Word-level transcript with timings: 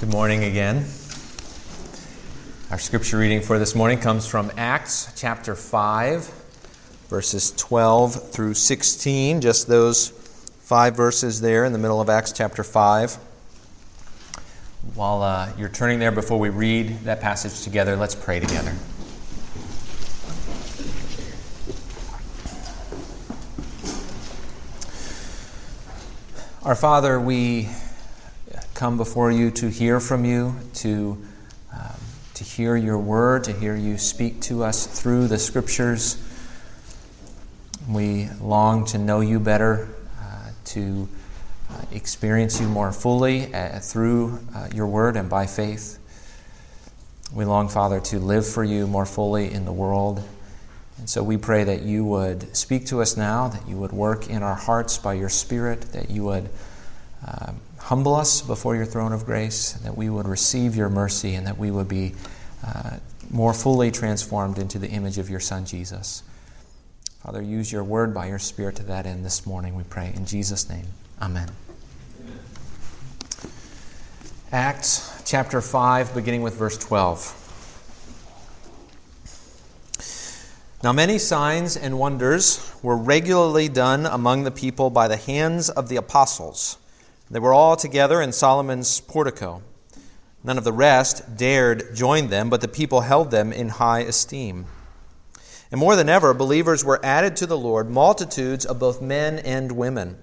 Good 0.00 0.12
morning 0.12 0.44
again. 0.44 0.86
Our 2.70 2.78
scripture 2.78 3.18
reading 3.18 3.42
for 3.42 3.58
this 3.58 3.74
morning 3.74 3.98
comes 3.98 4.26
from 4.26 4.50
Acts 4.56 5.12
chapter 5.14 5.54
5, 5.54 6.24
verses 7.10 7.50
12 7.58 8.30
through 8.32 8.54
16, 8.54 9.42
just 9.42 9.68
those 9.68 10.08
five 10.62 10.96
verses 10.96 11.42
there 11.42 11.66
in 11.66 11.74
the 11.74 11.78
middle 11.78 12.00
of 12.00 12.08
Acts 12.08 12.32
chapter 12.32 12.64
5. 12.64 13.12
While 14.94 15.22
uh, 15.22 15.52
you're 15.58 15.68
turning 15.68 15.98
there 15.98 16.12
before 16.12 16.38
we 16.38 16.48
read 16.48 17.00
that 17.00 17.20
passage 17.20 17.62
together, 17.62 17.94
let's 17.94 18.14
pray 18.14 18.40
together. 18.40 18.74
Our 26.62 26.74
Father, 26.74 27.20
we 27.20 27.68
come 28.80 28.96
before 28.96 29.30
you 29.30 29.50
to 29.50 29.68
hear 29.68 30.00
from 30.00 30.24
you, 30.24 30.54
to, 30.72 31.22
um, 31.70 32.00
to 32.32 32.42
hear 32.42 32.76
your 32.76 32.96
word, 32.96 33.44
to 33.44 33.52
hear 33.52 33.76
you 33.76 33.98
speak 33.98 34.40
to 34.40 34.64
us 34.64 34.86
through 34.86 35.28
the 35.28 35.38
scriptures. 35.38 36.16
We 37.86 38.30
long 38.40 38.86
to 38.86 38.96
know 38.96 39.20
you 39.20 39.38
better, 39.38 39.86
uh, 40.18 40.52
to 40.64 41.06
uh, 41.68 41.82
experience 41.92 42.58
you 42.58 42.68
more 42.68 42.90
fully 42.90 43.52
uh, 43.52 43.80
through 43.80 44.40
uh, 44.56 44.70
your 44.74 44.86
word 44.86 45.16
and 45.16 45.28
by 45.28 45.44
faith. 45.44 45.98
We 47.34 47.44
long, 47.44 47.68
Father, 47.68 48.00
to 48.00 48.18
live 48.18 48.48
for 48.48 48.64
you 48.64 48.86
more 48.86 49.04
fully 49.04 49.52
in 49.52 49.66
the 49.66 49.74
world. 49.74 50.26
And 50.96 51.06
so 51.06 51.22
we 51.22 51.36
pray 51.36 51.64
that 51.64 51.82
you 51.82 52.06
would 52.06 52.56
speak 52.56 52.86
to 52.86 53.02
us 53.02 53.14
now, 53.14 53.48
that 53.48 53.68
you 53.68 53.76
would 53.76 53.92
work 53.92 54.30
in 54.30 54.42
our 54.42 54.54
hearts 54.54 54.96
by 54.96 55.12
your 55.12 55.28
Spirit, 55.28 55.82
that 55.92 56.08
you 56.08 56.24
would 56.24 56.48
uh, 57.26 57.52
humble 57.80 58.14
us 58.14 58.42
before 58.42 58.76
your 58.76 58.86
throne 58.86 59.12
of 59.12 59.24
grace, 59.24 59.72
that 59.72 59.96
we 59.96 60.08
would 60.08 60.28
receive 60.28 60.76
your 60.76 60.88
mercy, 60.88 61.34
and 61.34 61.46
that 61.46 61.58
we 61.58 61.70
would 61.70 61.88
be 61.88 62.14
uh, 62.64 62.96
more 63.30 63.52
fully 63.52 63.90
transformed 63.90 64.58
into 64.58 64.78
the 64.78 64.88
image 64.88 65.18
of 65.18 65.30
your 65.30 65.40
Son, 65.40 65.64
Jesus. 65.64 66.22
Father, 67.22 67.42
use 67.42 67.70
your 67.70 67.84
word 67.84 68.14
by 68.14 68.26
your 68.26 68.38
Spirit 68.38 68.76
to 68.76 68.82
that 68.84 69.06
end 69.06 69.24
this 69.24 69.46
morning, 69.46 69.74
we 69.74 69.82
pray. 69.84 70.12
In 70.14 70.26
Jesus' 70.26 70.68
name, 70.68 70.86
amen. 71.20 71.50
Acts 74.52 75.22
chapter 75.24 75.60
5, 75.60 76.14
beginning 76.14 76.42
with 76.42 76.56
verse 76.56 76.76
12. 76.76 77.36
Now, 80.82 80.92
many 80.92 81.18
signs 81.18 81.76
and 81.76 81.98
wonders 81.98 82.72
were 82.82 82.96
regularly 82.96 83.68
done 83.68 84.06
among 84.06 84.44
the 84.44 84.50
people 84.50 84.88
by 84.88 85.08
the 85.08 85.16
hands 85.16 85.68
of 85.68 85.88
the 85.88 85.96
apostles. 85.96 86.78
They 87.30 87.38
were 87.38 87.54
all 87.54 87.76
together 87.76 88.20
in 88.20 88.32
Solomon's 88.32 89.00
portico. 89.00 89.62
None 90.42 90.58
of 90.58 90.64
the 90.64 90.72
rest 90.72 91.36
dared 91.36 91.94
join 91.94 92.28
them, 92.28 92.50
but 92.50 92.60
the 92.60 92.66
people 92.66 93.02
held 93.02 93.30
them 93.30 93.52
in 93.52 93.68
high 93.68 94.00
esteem. 94.00 94.66
And 95.70 95.78
more 95.78 95.94
than 95.94 96.08
ever, 96.08 96.34
believers 96.34 96.84
were 96.84 97.04
added 97.04 97.36
to 97.36 97.46
the 97.46 97.58
Lord, 97.58 97.88
multitudes 97.88 98.66
of 98.66 98.80
both 98.80 99.00
men 99.00 99.38
and 99.38 99.72
women, 99.72 100.18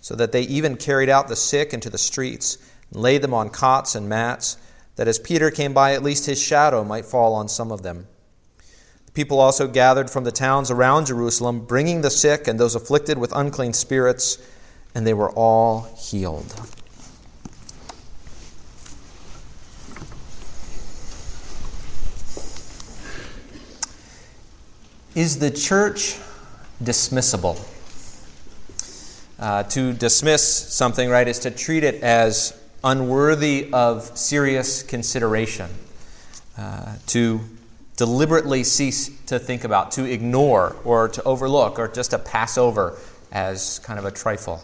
so 0.00 0.14
that 0.14 0.32
they 0.32 0.42
even 0.42 0.76
carried 0.76 1.10
out 1.10 1.28
the 1.28 1.36
sick 1.36 1.74
into 1.74 1.90
the 1.90 1.98
streets 1.98 2.56
and 2.90 3.02
laid 3.02 3.20
them 3.20 3.34
on 3.34 3.50
cots 3.50 3.94
and 3.94 4.08
mats, 4.08 4.56
that 4.96 5.08
as 5.08 5.18
Peter 5.18 5.50
came 5.50 5.74
by, 5.74 5.92
at 5.92 6.02
least 6.02 6.24
his 6.24 6.40
shadow 6.40 6.82
might 6.82 7.04
fall 7.04 7.34
on 7.34 7.48
some 7.48 7.70
of 7.70 7.82
them. 7.82 8.06
The 9.04 9.12
people 9.12 9.38
also 9.38 9.68
gathered 9.68 10.08
from 10.08 10.24
the 10.24 10.32
towns 10.32 10.70
around 10.70 11.06
Jerusalem, 11.06 11.66
bringing 11.66 12.00
the 12.00 12.10
sick 12.10 12.48
and 12.48 12.58
those 12.58 12.74
afflicted 12.74 13.18
with 13.18 13.36
unclean 13.36 13.74
spirits 13.74 14.38
and 14.94 15.06
they 15.06 15.14
were 15.14 15.30
all 15.30 15.82
healed. 15.96 16.54
Is 25.14 25.38
the 25.38 25.50
church 25.50 26.16
dismissible? 26.82 27.58
Uh, 29.38 29.62
to 29.64 29.92
dismiss 29.92 30.42
something, 30.44 31.08
right, 31.08 31.28
is 31.28 31.40
to 31.40 31.50
treat 31.50 31.84
it 31.84 32.02
as 32.02 32.60
unworthy 32.82 33.68
of 33.72 34.16
serious 34.18 34.82
consideration, 34.82 35.70
uh, 36.56 36.94
to 37.06 37.40
deliberately 37.96 38.64
cease 38.64 39.10
to 39.26 39.38
think 39.38 39.64
about, 39.64 39.92
to 39.92 40.04
ignore, 40.04 40.76
or 40.84 41.08
to 41.08 41.22
overlook, 41.22 41.78
or 41.78 41.88
just 41.88 42.10
to 42.10 42.18
pass 42.18 42.58
over 42.58 42.98
as 43.30 43.78
kind 43.80 43.98
of 43.98 44.04
a 44.04 44.10
trifle. 44.10 44.62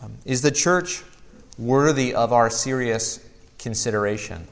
Um, 0.00 0.16
is 0.24 0.42
the 0.42 0.50
church 0.50 1.02
worthy 1.58 2.14
of 2.14 2.32
our 2.32 2.50
serious 2.50 3.20
consideration? 3.58 4.46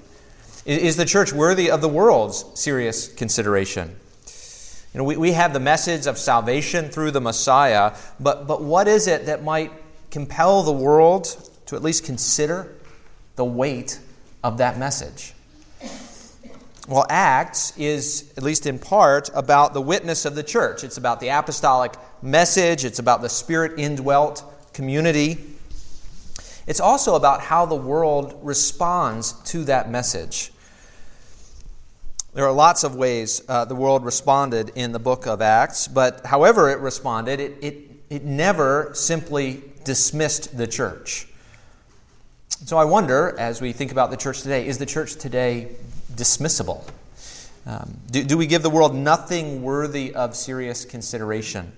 Is 0.67 0.97
the 0.97 1.07
church 1.07 1.33
worthy 1.33 1.71
of 1.71 1.81
the 1.81 1.89
world's 1.89 2.45
serious 2.55 3.09
consideration? 3.09 3.97
You 4.93 4.99
know, 4.99 5.05
we, 5.05 5.17
we 5.17 5.33
have 5.33 5.53
the 5.53 5.61
message 5.61 6.07
of 6.07 6.19
salvation 6.19 6.89
through 6.89 7.13
the 7.13 7.21
Messiah, 7.21 7.95
but, 8.19 8.47
but 8.47 8.63
what 8.63 8.89
is 8.89 9.07
it 9.07 9.27
that 9.27 9.43
might 9.43 9.73
compel 10.11 10.63
the 10.63 10.73
world 10.73 11.37
to 11.67 11.77
at 11.77 11.83
least 11.83 12.05
consider 12.05 12.75
the 13.37 13.45
weight 13.45 13.99
of 14.43 14.59
that 14.59 14.79
message? 14.79 15.33
Well, 16.89 17.07
Acts 17.09 17.73
is, 17.79 18.33
at 18.37 18.43
least 18.43 18.67
in 18.67 18.79
part, 18.79 19.31
about 19.33 19.75
the 19.75 19.81
witness 19.81 20.25
of 20.25 20.35
the 20.35 20.43
church. 20.43 20.83
It's 20.83 20.97
about 20.97 21.21
the 21.21 21.29
apostolic 21.29 21.95
message, 22.21 22.85
it's 22.85 22.99
about 22.99 23.23
the 23.23 23.29
spirit 23.29 23.79
indwelt 23.79 24.43
community. 24.73 25.39
It's 26.67 26.81
also 26.81 27.15
about 27.17 27.41
how 27.41 27.67
the 27.67 27.75
world 27.75 28.39
responds 28.43 29.33
to 29.51 29.65
that 29.65 29.91
message. 29.91 30.53
There 32.33 32.45
are 32.45 32.53
lots 32.53 32.85
of 32.85 32.95
ways 32.95 33.43
uh, 33.49 33.65
the 33.65 33.75
world 33.75 34.05
responded 34.05 34.71
in 34.77 34.93
the 34.93 35.01
book 35.01 35.27
of 35.27 35.43
Acts, 35.43 35.89
but 35.89 36.25
however 36.25 36.71
it 36.71 36.79
responded, 36.79 37.41
it, 37.41 37.59
it, 37.61 37.91
it 38.09 38.25
never 38.25 38.93
simply 38.95 39.65
dismissed 39.85 40.57
the 40.57 40.69
church. 40.69 41.27
So 42.67 42.79
I 42.79 42.85
wonder, 42.85 43.35
as 43.39 43.61
we 43.61 43.73
think 43.73 43.91
about 43.91 44.11
the 44.11 44.17
church 44.17 44.43
today, 44.43 44.67
is 44.67 44.79
the 44.79 44.87
church 44.87 45.17
today 45.17 45.71
dismissible? 46.15 46.85
Um, 47.67 47.97
do, 48.11 48.23
do 48.23 48.39
we 48.39 48.47
give 48.47 48.63
the 48.63 48.71
world 48.71 48.95
nothing 48.95 49.63
worthy 49.63 50.15
of 50.15 50.37
serious 50.37 50.85
consideration? 50.85 51.73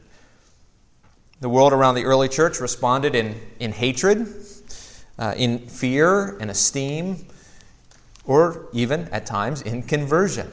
The 1.42 1.48
world 1.48 1.72
around 1.72 1.96
the 1.96 2.04
early 2.04 2.28
church 2.28 2.60
responded 2.60 3.16
in, 3.16 3.34
in 3.58 3.72
hatred, 3.72 4.28
uh, 5.18 5.34
in 5.36 5.58
fear 5.58 6.38
and 6.38 6.48
esteem, 6.48 7.26
or 8.24 8.68
even 8.72 9.08
at 9.08 9.26
times 9.26 9.60
in 9.60 9.82
conversion. 9.82 10.48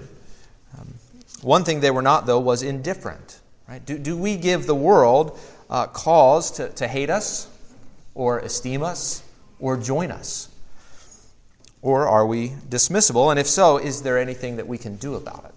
Um, 0.76 0.96
one 1.44 1.64
thing 1.64 1.82
they 1.82 1.92
were 1.92 2.02
not, 2.02 2.26
though, 2.26 2.40
was 2.40 2.64
indifferent. 2.64 3.40
Right? 3.68 3.86
Do, 3.86 4.00
do 4.00 4.18
we 4.18 4.36
give 4.36 4.66
the 4.66 4.74
world 4.74 5.40
uh, 5.70 5.86
cause 5.86 6.50
to, 6.54 6.70
to 6.70 6.88
hate 6.88 7.12
us, 7.12 7.48
or 8.16 8.40
esteem 8.40 8.82
us, 8.82 9.22
or 9.60 9.78
join 9.78 10.10
us? 10.10 10.50
Or 11.84 12.08
are 12.08 12.26
we 12.26 12.54
dismissible? 12.68 13.30
And 13.30 13.40
if 13.40 13.46
so, 13.46 13.78
is 13.78 14.02
there 14.02 14.18
anything 14.18 14.56
that 14.56 14.68
we 14.68 14.80
can 14.80 14.96
do 14.96 15.14
about 15.14 15.46
it? 15.46 15.54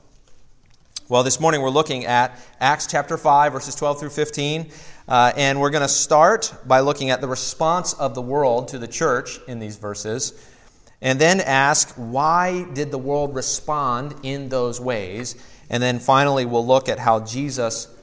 Well, 1.08 1.24
this 1.24 1.40
morning 1.40 1.60
we're 1.60 1.68
looking 1.68 2.06
at 2.06 2.38
Acts 2.58 2.86
chapter 2.86 3.18
5, 3.18 3.52
verses 3.52 3.74
12 3.74 4.00
through 4.00 4.10
15. 4.10 4.70
Uh, 5.12 5.30
and 5.36 5.60
we're 5.60 5.68
going 5.68 5.82
to 5.82 5.88
start 5.88 6.54
by 6.66 6.80
looking 6.80 7.10
at 7.10 7.20
the 7.20 7.28
response 7.28 7.92
of 7.92 8.14
the 8.14 8.22
world 8.22 8.68
to 8.68 8.78
the 8.78 8.88
church 8.88 9.38
in 9.46 9.58
these 9.58 9.76
verses, 9.76 10.32
and 11.02 11.20
then 11.20 11.38
ask 11.38 11.92
why 11.96 12.64
did 12.72 12.90
the 12.90 12.96
world 12.96 13.34
respond 13.34 14.14
in 14.22 14.48
those 14.48 14.80
ways? 14.80 15.36
And 15.68 15.82
then 15.82 15.98
finally, 15.98 16.46
we'll 16.46 16.66
look 16.66 16.88
at 16.88 16.98
how 16.98 17.20
Jesus 17.26 17.94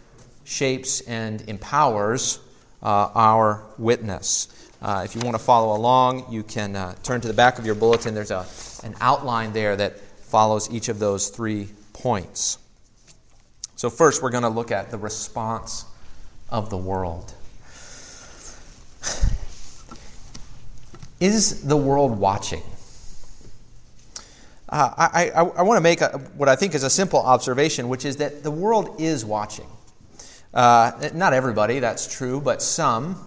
shapes 0.43 1.01
and 1.01 1.41
empowers 1.49 2.37
uh, 2.83 3.09
our 3.15 3.63
witness. 3.79 4.69
Uh, 4.79 5.01
if 5.03 5.15
you 5.15 5.21
want 5.21 5.35
to 5.35 5.43
follow 5.43 5.75
along, 5.75 6.31
you 6.31 6.43
can 6.43 6.75
uh, 6.75 6.93
turn 7.01 7.21
to 7.21 7.27
the 7.27 7.33
back 7.33 7.57
of 7.57 7.65
your 7.65 7.73
bulletin. 7.73 8.13
There's 8.13 8.29
a, 8.29 8.45
an 8.83 8.93
outline 9.01 9.51
there 9.51 9.75
that 9.75 9.99
follows 9.99 10.71
each 10.71 10.89
of 10.89 10.99
those 10.99 11.29
three 11.29 11.69
points. 11.91 12.59
So, 13.77 13.89
first, 13.89 14.21
we're 14.21 14.29
going 14.29 14.43
to 14.43 14.49
look 14.49 14.71
at 14.71 14.91
the 14.91 14.99
response 14.99 15.85
of 16.51 16.69
the 16.69 16.77
world. 16.77 17.33
Is 21.19 21.63
the 21.63 21.77
world 21.77 22.17
watching? 22.17 22.63
Uh, 24.69 24.93
I, 24.97 25.31
I, 25.35 25.39
I 25.41 25.61
want 25.63 25.77
to 25.77 25.81
make 25.81 26.01
a, 26.01 26.19
what 26.35 26.47
I 26.47 26.55
think 26.55 26.75
is 26.75 26.83
a 26.83 26.89
simple 26.89 27.19
observation, 27.19 27.89
which 27.89 28.05
is 28.05 28.17
that 28.17 28.43
the 28.43 28.51
world 28.51 28.95
is 28.99 29.25
watching. 29.25 29.65
Uh, 30.53 31.09
not 31.13 31.33
everybody, 31.33 31.79
that's 31.79 32.07
true, 32.15 32.39
but 32.39 32.61
some. 32.61 33.25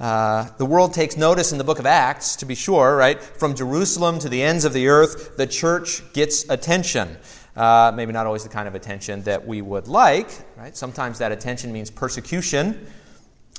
Uh, 0.00 0.48
the 0.58 0.66
world 0.66 0.92
takes 0.92 1.16
notice 1.16 1.52
in 1.52 1.58
the 1.58 1.64
book 1.64 1.78
of 1.78 1.86
Acts, 1.86 2.36
to 2.36 2.46
be 2.46 2.54
sure, 2.54 2.96
right? 2.96 3.22
From 3.22 3.54
Jerusalem 3.54 4.18
to 4.18 4.28
the 4.28 4.42
ends 4.42 4.64
of 4.64 4.72
the 4.72 4.88
earth, 4.88 5.36
the 5.36 5.46
church 5.46 6.02
gets 6.14 6.48
attention. 6.48 7.16
Uh, 7.56 7.92
maybe 7.94 8.12
not 8.12 8.26
always 8.26 8.42
the 8.42 8.48
kind 8.48 8.66
of 8.66 8.74
attention 8.74 9.22
that 9.22 9.46
we 9.46 9.62
would 9.62 9.86
like, 9.86 10.28
right? 10.56 10.76
Sometimes 10.76 11.18
that 11.18 11.30
attention 11.30 11.72
means 11.72 11.90
persecution, 11.90 12.86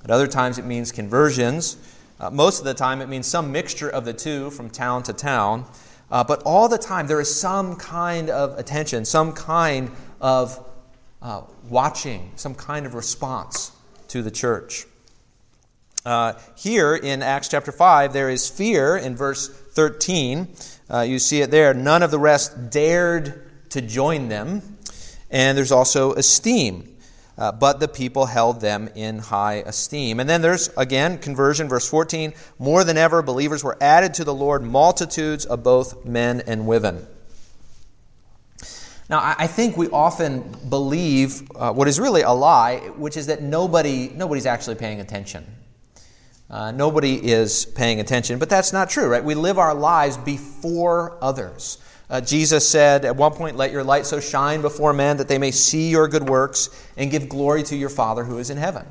at 0.03 0.11
other 0.11 0.27
times 0.27 0.59
it 0.59 0.65
means 0.65 0.91
conversions. 0.91 1.77
Uh, 2.19 2.29
most 2.29 2.59
of 2.59 2.65
the 2.65 2.73
time, 2.73 3.01
it 3.01 3.09
means 3.09 3.25
some 3.25 3.51
mixture 3.51 3.89
of 3.89 4.05
the 4.05 4.13
two 4.13 4.51
from 4.51 4.69
town 4.69 5.01
to 5.03 5.13
town. 5.13 5.65
Uh, 6.11 6.23
but 6.23 6.43
all 6.43 6.69
the 6.69 6.77
time, 6.77 7.07
there 7.07 7.19
is 7.19 7.33
some 7.33 7.75
kind 7.75 8.29
of 8.29 8.57
attention, 8.59 9.03
some 9.03 9.33
kind 9.33 9.91
of 10.21 10.63
uh, 11.21 11.41
watching, 11.69 12.31
some 12.35 12.53
kind 12.53 12.85
of 12.85 12.93
response 12.93 13.71
to 14.09 14.21
the 14.21 14.29
church. 14.29 14.85
Uh, 16.05 16.33
here 16.55 16.95
in 16.95 17.23
Acts 17.23 17.47
chapter 17.47 17.71
5, 17.71 18.13
there 18.13 18.29
is 18.29 18.47
fear 18.47 18.95
in 18.95 19.15
verse 19.15 19.49
13. 19.49 20.47
Uh, 20.87 21.01
you 21.01 21.17
see 21.17 21.41
it 21.41 21.49
there. 21.49 21.73
None 21.73 22.03
of 22.03 22.11
the 22.11 22.19
rest 22.19 22.69
dared 22.69 23.44
to 23.75 23.81
join 23.81 24.27
them. 24.27 24.61
And 25.29 25.57
there's 25.57 25.71
also 25.71 26.13
esteem. 26.13 26.91
Uh, 27.37 27.51
but 27.51 27.81
the 27.81 27.87
people 27.87 28.25
held 28.25 28.61
them 28.61 28.89
in 28.95 29.19
high 29.19 29.55
esteem. 29.55 30.21
And 30.21 30.29
then 30.29 30.41
there's, 30.41 30.69
again, 30.77 31.17
conversion, 31.17 31.67
verse 31.67 31.87
14. 31.89 32.33
More 32.59 32.85
than 32.85 32.97
ever, 32.97 33.21
believers 33.21 33.61
were 33.61 33.77
added 33.81 34.13
to 34.15 34.23
the 34.23 34.33
Lord, 34.33 34.63
multitudes 34.63 35.45
of 35.45 35.61
both 35.61 36.05
men 36.05 36.41
and 36.47 36.65
women. 36.65 37.05
Now, 39.09 39.35
I 39.37 39.47
think 39.47 39.77
we 39.77 39.89
often 39.89 40.55
believe 40.69 41.43
uh, 41.55 41.71
what 41.73 41.87
is 41.87 41.99
really 41.99 42.21
a 42.21 42.31
lie, 42.31 42.77
which 42.95 43.17
is 43.17 43.27
that 43.27 43.43
nobody, 43.43 44.09
nobody's 44.15 44.47
actually 44.47 44.75
paying 44.75 44.99
attention. 44.99 45.45
Uh, 46.49 46.71
nobody 46.71 47.15
is 47.15 47.65
paying 47.65 47.99
attention, 47.99 48.39
but 48.39 48.49
that's 48.49 48.71
not 48.71 48.89
true, 48.89 49.07
right? 49.07 49.23
We 49.23 49.35
live 49.35 49.59
our 49.59 49.75
lives 49.75 50.17
before 50.17 51.17
others. 51.21 51.79
Uh, 52.09 52.21
Jesus 52.21 52.67
said 52.67 53.03
at 53.05 53.15
one 53.15 53.33
point, 53.33 53.57
Let 53.57 53.71
your 53.71 53.83
light 53.83 54.05
so 54.05 54.19
shine 54.19 54.61
before 54.61 54.93
men 54.93 55.17
that 55.17 55.27
they 55.27 55.37
may 55.37 55.51
see 55.51 55.89
your 55.89 56.07
good 56.07 56.29
works 56.29 56.69
and 56.97 57.09
give 57.09 57.29
glory 57.29 57.63
to 57.63 57.75
your 57.75 57.89
Father 57.89 58.23
who 58.23 58.37
is 58.37 58.49
in 58.49 58.57
heaven. 58.57 58.85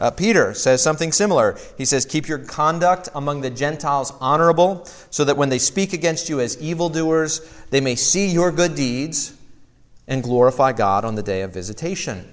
Uh, 0.00 0.10
Peter 0.10 0.54
says 0.54 0.82
something 0.82 1.12
similar. 1.12 1.56
He 1.78 1.84
says, 1.84 2.04
Keep 2.04 2.26
your 2.26 2.38
conduct 2.38 3.08
among 3.14 3.42
the 3.42 3.50
Gentiles 3.50 4.12
honorable, 4.20 4.84
so 5.10 5.24
that 5.24 5.36
when 5.36 5.48
they 5.48 5.58
speak 5.58 5.92
against 5.92 6.28
you 6.28 6.40
as 6.40 6.60
evildoers, 6.60 7.40
they 7.70 7.80
may 7.80 7.94
see 7.94 8.26
your 8.26 8.50
good 8.50 8.74
deeds 8.74 9.32
and 10.08 10.22
glorify 10.22 10.72
God 10.72 11.04
on 11.04 11.14
the 11.14 11.22
day 11.22 11.42
of 11.42 11.54
visitation. 11.54 12.30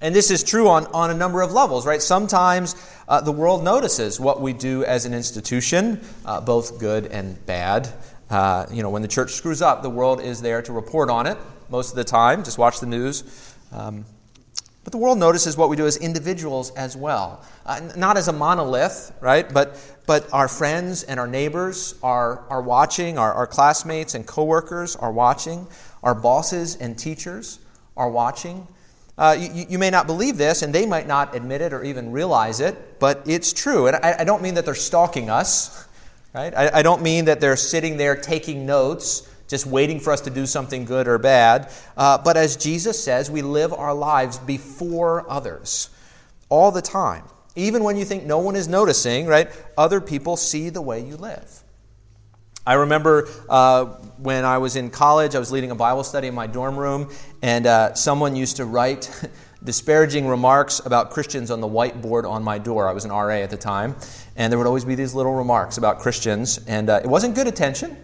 And 0.00 0.14
this 0.14 0.30
is 0.30 0.42
true 0.42 0.68
on, 0.68 0.86
on 0.88 1.10
a 1.10 1.14
number 1.14 1.40
of 1.40 1.52
levels, 1.52 1.86
right? 1.86 2.02
Sometimes 2.02 2.74
uh, 3.08 3.22
the 3.22 3.32
world 3.32 3.64
notices 3.64 4.20
what 4.20 4.42
we 4.42 4.52
do 4.52 4.84
as 4.84 5.06
an 5.06 5.14
institution, 5.14 6.00
uh, 6.26 6.40
both 6.40 6.78
good 6.78 7.06
and 7.06 7.44
bad. 7.46 7.88
Uh, 8.30 8.66
you 8.72 8.82
know, 8.82 8.90
when 8.90 9.02
the 9.02 9.08
church 9.08 9.32
screws 9.32 9.62
up, 9.62 9.82
the 9.82 9.90
world 9.90 10.20
is 10.20 10.42
there 10.42 10.62
to 10.62 10.72
report 10.72 11.10
on 11.10 11.26
it 11.26 11.38
most 11.70 11.90
of 11.90 11.96
the 11.96 12.04
time. 12.04 12.42
Just 12.42 12.58
watch 12.58 12.80
the 12.80 12.86
news. 12.86 13.54
Um, 13.72 14.04
but 14.86 14.92
the 14.92 14.98
world 14.98 15.18
notices 15.18 15.56
what 15.56 15.68
we 15.68 15.76
do 15.76 15.86
as 15.86 15.96
individuals 15.96 16.70
as 16.72 16.96
well. 16.96 17.44
Uh, 17.64 17.80
not 17.96 18.16
as 18.16 18.28
a 18.28 18.32
monolith, 18.32 19.12
right? 19.20 19.52
But, 19.52 19.76
but 20.06 20.32
our 20.32 20.46
friends 20.46 21.02
and 21.02 21.18
our 21.18 21.26
neighbors 21.26 21.96
are, 22.04 22.44
are 22.48 22.62
watching, 22.62 23.18
our, 23.18 23.32
our 23.32 23.48
classmates 23.48 24.14
and 24.14 24.24
coworkers 24.24 24.94
are 24.94 25.10
watching, 25.10 25.66
our 26.04 26.14
bosses 26.14 26.76
and 26.76 26.96
teachers 26.96 27.58
are 27.96 28.08
watching. 28.08 28.66
Uh, 29.18 29.36
you, 29.38 29.66
you, 29.70 29.78
may 29.78 29.88
not 29.88 30.06
believe 30.06 30.36
this, 30.36 30.62
and 30.62 30.74
they 30.74 30.84
might 30.84 31.06
not 31.06 31.34
admit 31.34 31.62
it 31.62 31.72
or 31.72 31.82
even 31.82 32.12
realize 32.12 32.60
it, 32.60 33.00
but 33.00 33.22
it's 33.26 33.52
true. 33.52 33.86
And 33.86 33.96
I, 33.96 34.16
I 34.20 34.24
don't 34.24 34.42
mean 34.42 34.54
that 34.54 34.66
they're 34.66 34.74
stalking 34.74 35.30
us. 35.30 35.85
Right? 36.36 36.54
I, 36.54 36.80
I 36.80 36.82
don't 36.82 37.00
mean 37.00 37.24
that 37.24 37.40
they're 37.40 37.56
sitting 37.56 37.96
there 37.96 38.14
taking 38.14 38.66
notes, 38.66 39.26
just 39.48 39.64
waiting 39.64 40.00
for 40.00 40.12
us 40.12 40.20
to 40.22 40.30
do 40.30 40.44
something 40.44 40.84
good 40.84 41.08
or 41.08 41.16
bad. 41.16 41.72
Uh, 41.96 42.18
but 42.18 42.36
as 42.36 42.58
Jesus 42.58 43.02
says, 43.02 43.30
we 43.30 43.40
live 43.40 43.72
our 43.72 43.94
lives 43.94 44.36
before 44.36 45.24
others 45.30 45.88
all 46.50 46.70
the 46.72 46.82
time. 46.82 47.24
Even 47.54 47.84
when 47.84 47.96
you 47.96 48.04
think 48.04 48.24
no 48.24 48.40
one 48.40 48.54
is 48.54 48.68
noticing, 48.68 49.24
right? 49.26 49.48
Other 49.78 49.98
people 49.98 50.36
see 50.36 50.68
the 50.68 50.82
way 50.82 51.02
you 51.02 51.16
live. 51.16 51.62
I 52.66 52.74
remember 52.74 53.30
uh, 53.48 53.86
when 54.18 54.44
I 54.44 54.58
was 54.58 54.76
in 54.76 54.90
college, 54.90 55.34
I 55.34 55.38
was 55.38 55.50
leading 55.50 55.70
a 55.70 55.74
Bible 55.74 56.04
study 56.04 56.28
in 56.28 56.34
my 56.34 56.46
dorm 56.46 56.76
room, 56.76 57.10
and 57.40 57.66
uh, 57.66 57.94
someone 57.94 58.36
used 58.36 58.58
to 58.58 58.66
write 58.66 59.08
disparaging 59.66 60.28
remarks 60.28 60.80
about 60.86 61.10
Christians 61.10 61.50
on 61.50 61.60
the 61.60 61.66
whiteboard 61.66 62.24
on 62.24 62.42
my 62.44 62.56
door. 62.56 62.88
I 62.88 62.92
was 62.92 63.04
an 63.04 63.10
RA 63.10 63.34
at 63.34 63.50
the 63.50 63.56
time, 63.56 63.96
and 64.36 64.50
there 64.50 64.58
would 64.58 64.66
always 64.66 64.84
be 64.84 64.94
these 64.94 65.12
little 65.12 65.34
remarks 65.34 65.76
about 65.76 65.98
Christians, 65.98 66.60
and 66.68 66.88
uh, 66.88 67.00
it 67.02 67.08
wasn't 67.08 67.34
good 67.34 67.48
attention, 67.48 67.96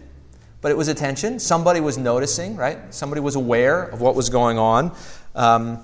but 0.59 0.71
it 0.71 0.77
was 0.77 0.89
attention. 0.89 1.39
Somebody 1.39 1.79
was 1.79 1.97
noticing, 1.97 2.57
right? 2.57 2.93
Somebody 2.93 3.21
was 3.21 3.35
aware 3.35 3.83
of 3.83 4.01
what 4.01 4.13
was 4.13 4.29
going 4.29 4.59
on. 4.59 4.93
Um, 5.35 5.79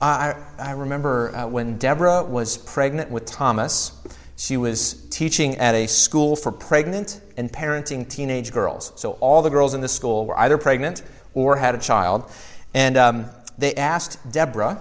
I, 0.00 0.36
I, 0.58 0.70
remember 0.70 1.34
uh, 1.34 1.46
when 1.48 1.76
Deborah 1.76 2.24
was 2.24 2.56
pregnant 2.56 3.10
with 3.10 3.26
Thomas, 3.26 3.92
she 4.36 4.56
was 4.56 4.94
teaching 5.10 5.56
at 5.56 5.74
a 5.74 5.86
school 5.88 6.36
for 6.36 6.52
pregnant 6.52 7.20
and 7.36 7.52
parenting 7.52 8.08
teenage 8.08 8.52
girls. 8.52 8.92
So 8.94 9.12
all 9.20 9.42
the 9.42 9.50
girls 9.50 9.74
in 9.74 9.80
this 9.80 9.92
school 9.92 10.24
were 10.24 10.38
either 10.38 10.56
pregnant 10.56 11.02
or 11.34 11.56
had 11.56 11.74
a 11.74 11.78
child. 11.78 12.30
And 12.72 12.96
um, 12.96 13.26
they 13.58 13.74
asked 13.74 14.32
Deborah 14.32 14.80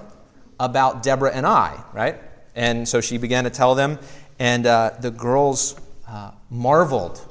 about 0.59 1.03
Deborah 1.03 1.31
and 1.31 1.45
I, 1.45 1.81
right? 1.94 2.17
And 2.56 2.88
so 2.88 3.01
she 3.01 3.17
began 3.17 3.45
to 3.45 3.50
tell 3.50 3.75
them, 3.75 4.00
and 4.39 4.65
uh, 4.65 4.91
the 5.00 5.11
girls 5.11 5.79
uh, 6.07 6.31
marveled. 6.50 7.25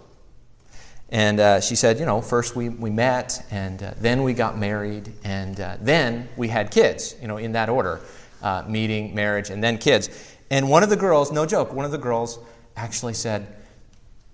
And 1.10 1.40
uh, 1.40 1.60
she 1.60 1.74
said, 1.74 1.98
you 1.98 2.06
know, 2.06 2.20
first 2.20 2.54
we, 2.54 2.68
we 2.68 2.90
met, 2.90 3.44
and 3.50 3.82
uh, 3.82 3.94
then 4.00 4.22
we 4.22 4.34
got 4.34 4.58
married, 4.58 5.12
and 5.24 5.58
uh, 5.58 5.76
then 5.80 6.28
we 6.36 6.48
had 6.48 6.70
kids, 6.70 7.14
you 7.20 7.28
know, 7.28 7.38
in 7.38 7.52
that 7.52 7.68
order 7.68 8.00
uh, 8.42 8.64
meeting, 8.68 9.14
marriage, 9.14 9.50
and 9.50 9.62
then 9.62 9.78
kids. 9.78 10.36
And 10.50 10.68
one 10.68 10.82
of 10.82 10.90
the 10.90 10.96
girls, 10.96 11.32
no 11.32 11.46
joke, 11.46 11.72
one 11.72 11.84
of 11.84 11.90
the 11.90 11.98
girls 11.98 12.38
actually 12.76 13.14
said, 13.14 13.46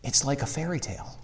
it's 0.02 0.24
like 0.24 0.42
a 0.42 0.46
fairy 0.46 0.80
tale. 0.80 1.18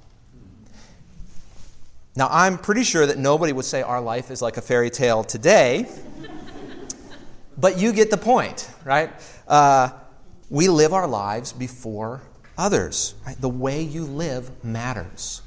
Now, 2.17 2.29
I'm 2.31 2.59
pretty 2.59 2.83
sure 2.83 3.07
that 3.07 3.19
nobody 3.19 3.53
would 3.53 3.65
say 3.65 3.83
our 3.83 4.01
life 4.01 4.31
is 4.31 4.43
like 4.43 4.57
a 4.57 4.63
fairy 4.63 4.91
tale 4.91 5.23
today. 5.23 5.89
But 7.57 7.79
you 7.79 7.93
get 7.93 8.11
the 8.11 8.17
point, 8.17 8.69
right? 8.85 9.11
Uh, 9.47 9.91
we 10.49 10.69
live 10.69 10.93
our 10.93 11.07
lives 11.07 11.53
before 11.53 12.23
others. 12.57 13.15
Right? 13.27 13.41
The 13.41 13.49
way 13.49 13.83
you 13.83 14.05
live 14.05 14.65
matters. 14.65 15.43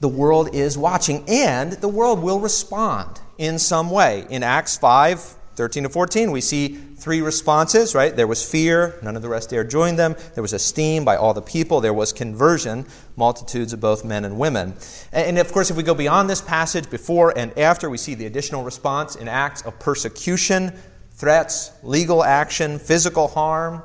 The 0.00 0.08
world 0.08 0.54
is 0.54 0.76
watching, 0.76 1.24
and 1.28 1.72
the 1.72 1.88
world 1.88 2.22
will 2.22 2.40
respond 2.40 3.20
in 3.38 3.58
some 3.58 3.90
way. 3.90 4.26
In 4.30 4.42
Acts 4.42 4.76
5, 4.76 5.36
13 5.54 5.82
to 5.82 5.88
14, 5.88 6.30
we 6.30 6.40
see 6.40 6.68
three 6.68 7.20
responses, 7.20 7.94
right? 7.94 8.14
There 8.14 8.26
was 8.26 8.48
fear, 8.48 8.98
none 9.02 9.16
of 9.16 9.22
the 9.22 9.28
rest 9.28 9.50
dared 9.50 9.70
join 9.70 9.96
them. 9.96 10.16
There 10.34 10.42
was 10.42 10.52
esteem 10.52 11.04
by 11.04 11.16
all 11.16 11.34
the 11.34 11.42
people. 11.42 11.80
There 11.80 11.92
was 11.92 12.12
conversion, 12.12 12.86
multitudes 13.16 13.72
of 13.72 13.80
both 13.80 14.04
men 14.04 14.24
and 14.24 14.38
women. 14.38 14.74
And 15.12 15.38
of 15.38 15.52
course, 15.52 15.70
if 15.70 15.76
we 15.76 15.82
go 15.82 15.94
beyond 15.94 16.30
this 16.30 16.40
passage, 16.40 16.88
before 16.88 17.36
and 17.36 17.56
after, 17.58 17.90
we 17.90 17.98
see 17.98 18.14
the 18.14 18.26
additional 18.26 18.64
response 18.64 19.16
in 19.16 19.28
acts 19.28 19.62
of 19.62 19.78
persecution, 19.78 20.72
threats, 21.12 21.70
legal 21.82 22.24
action, 22.24 22.78
physical 22.78 23.28
harm. 23.28 23.82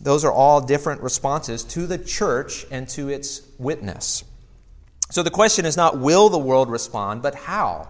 Those 0.00 0.24
are 0.24 0.32
all 0.32 0.60
different 0.60 1.02
responses 1.02 1.64
to 1.64 1.86
the 1.86 1.98
church 1.98 2.66
and 2.70 2.88
to 2.90 3.08
its 3.08 3.42
witness. 3.58 4.24
So 5.10 5.22
the 5.22 5.30
question 5.30 5.64
is 5.64 5.76
not 5.76 5.98
will 5.98 6.28
the 6.28 6.38
world 6.38 6.70
respond, 6.70 7.22
but 7.22 7.34
how? 7.34 7.88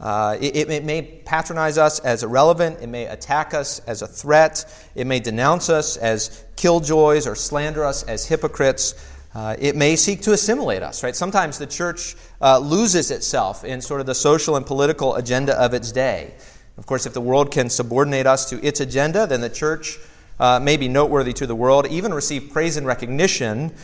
Uh, 0.00 0.36
it, 0.40 0.70
it, 0.70 0.84
may 0.84 1.02
patronize 1.02 1.76
us 1.76 1.98
as 2.00 2.22
irrelevant. 2.22 2.78
It 2.80 2.88
may 2.88 3.06
attack 3.06 3.52
us 3.52 3.80
as 3.80 4.02
a 4.02 4.06
threat. 4.06 4.64
It 4.94 5.08
may 5.08 5.18
denounce 5.18 5.68
us 5.68 5.96
as 5.96 6.44
killjoys 6.54 7.26
or 7.26 7.34
slander 7.34 7.84
us 7.84 8.04
as 8.04 8.24
hypocrites. 8.24 8.94
Uh, 9.34 9.56
it 9.58 9.74
may 9.74 9.96
seek 9.96 10.22
to 10.22 10.32
assimilate 10.32 10.82
us, 10.82 11.02
right? 11.02 11.16
Sometimes 11.16 11.58
the 11.58 11.66
church 11.66 12.14
uh, 12.40 12.58
loses 12.58 13.10
itself 13.10 13.64
in 13.64 13.80
sort 13.80 14.00
of 14.00 14.06
the 14.06 14.14
social 14.14 14.56
and 14.56 14.64
political 14.64 15.16
agenda 15.16 15.60
of 15.60 15.74
its 15.74 15.90
day. 15.90 16.32
Of 16.76 16.86
course, 16.86 17.04
if 17.04 17.12
the 17.12 17.20
world 17.20 17.50
can 17.50 17.68
subordinate 17.68 18.26
us 18.26 18.48
to 18.50 18.64
its 18.64 18.80
agenda, 18.80 19.26
then 19.26 19.40
the 19.40 19.50
church 19.50 19.98
uh, 20.38 20.60
may 20.60 20.76
be 20.76 20.86
noteworthy 20.86 21.32
to 21.34 21.46
the 21.46 21.56
world, 21.56 21.88
even 21.88 22.14
receive 22.14 22.50
praise 22.52 22.76
and 22.76 22.86
recognition 22.86 23.74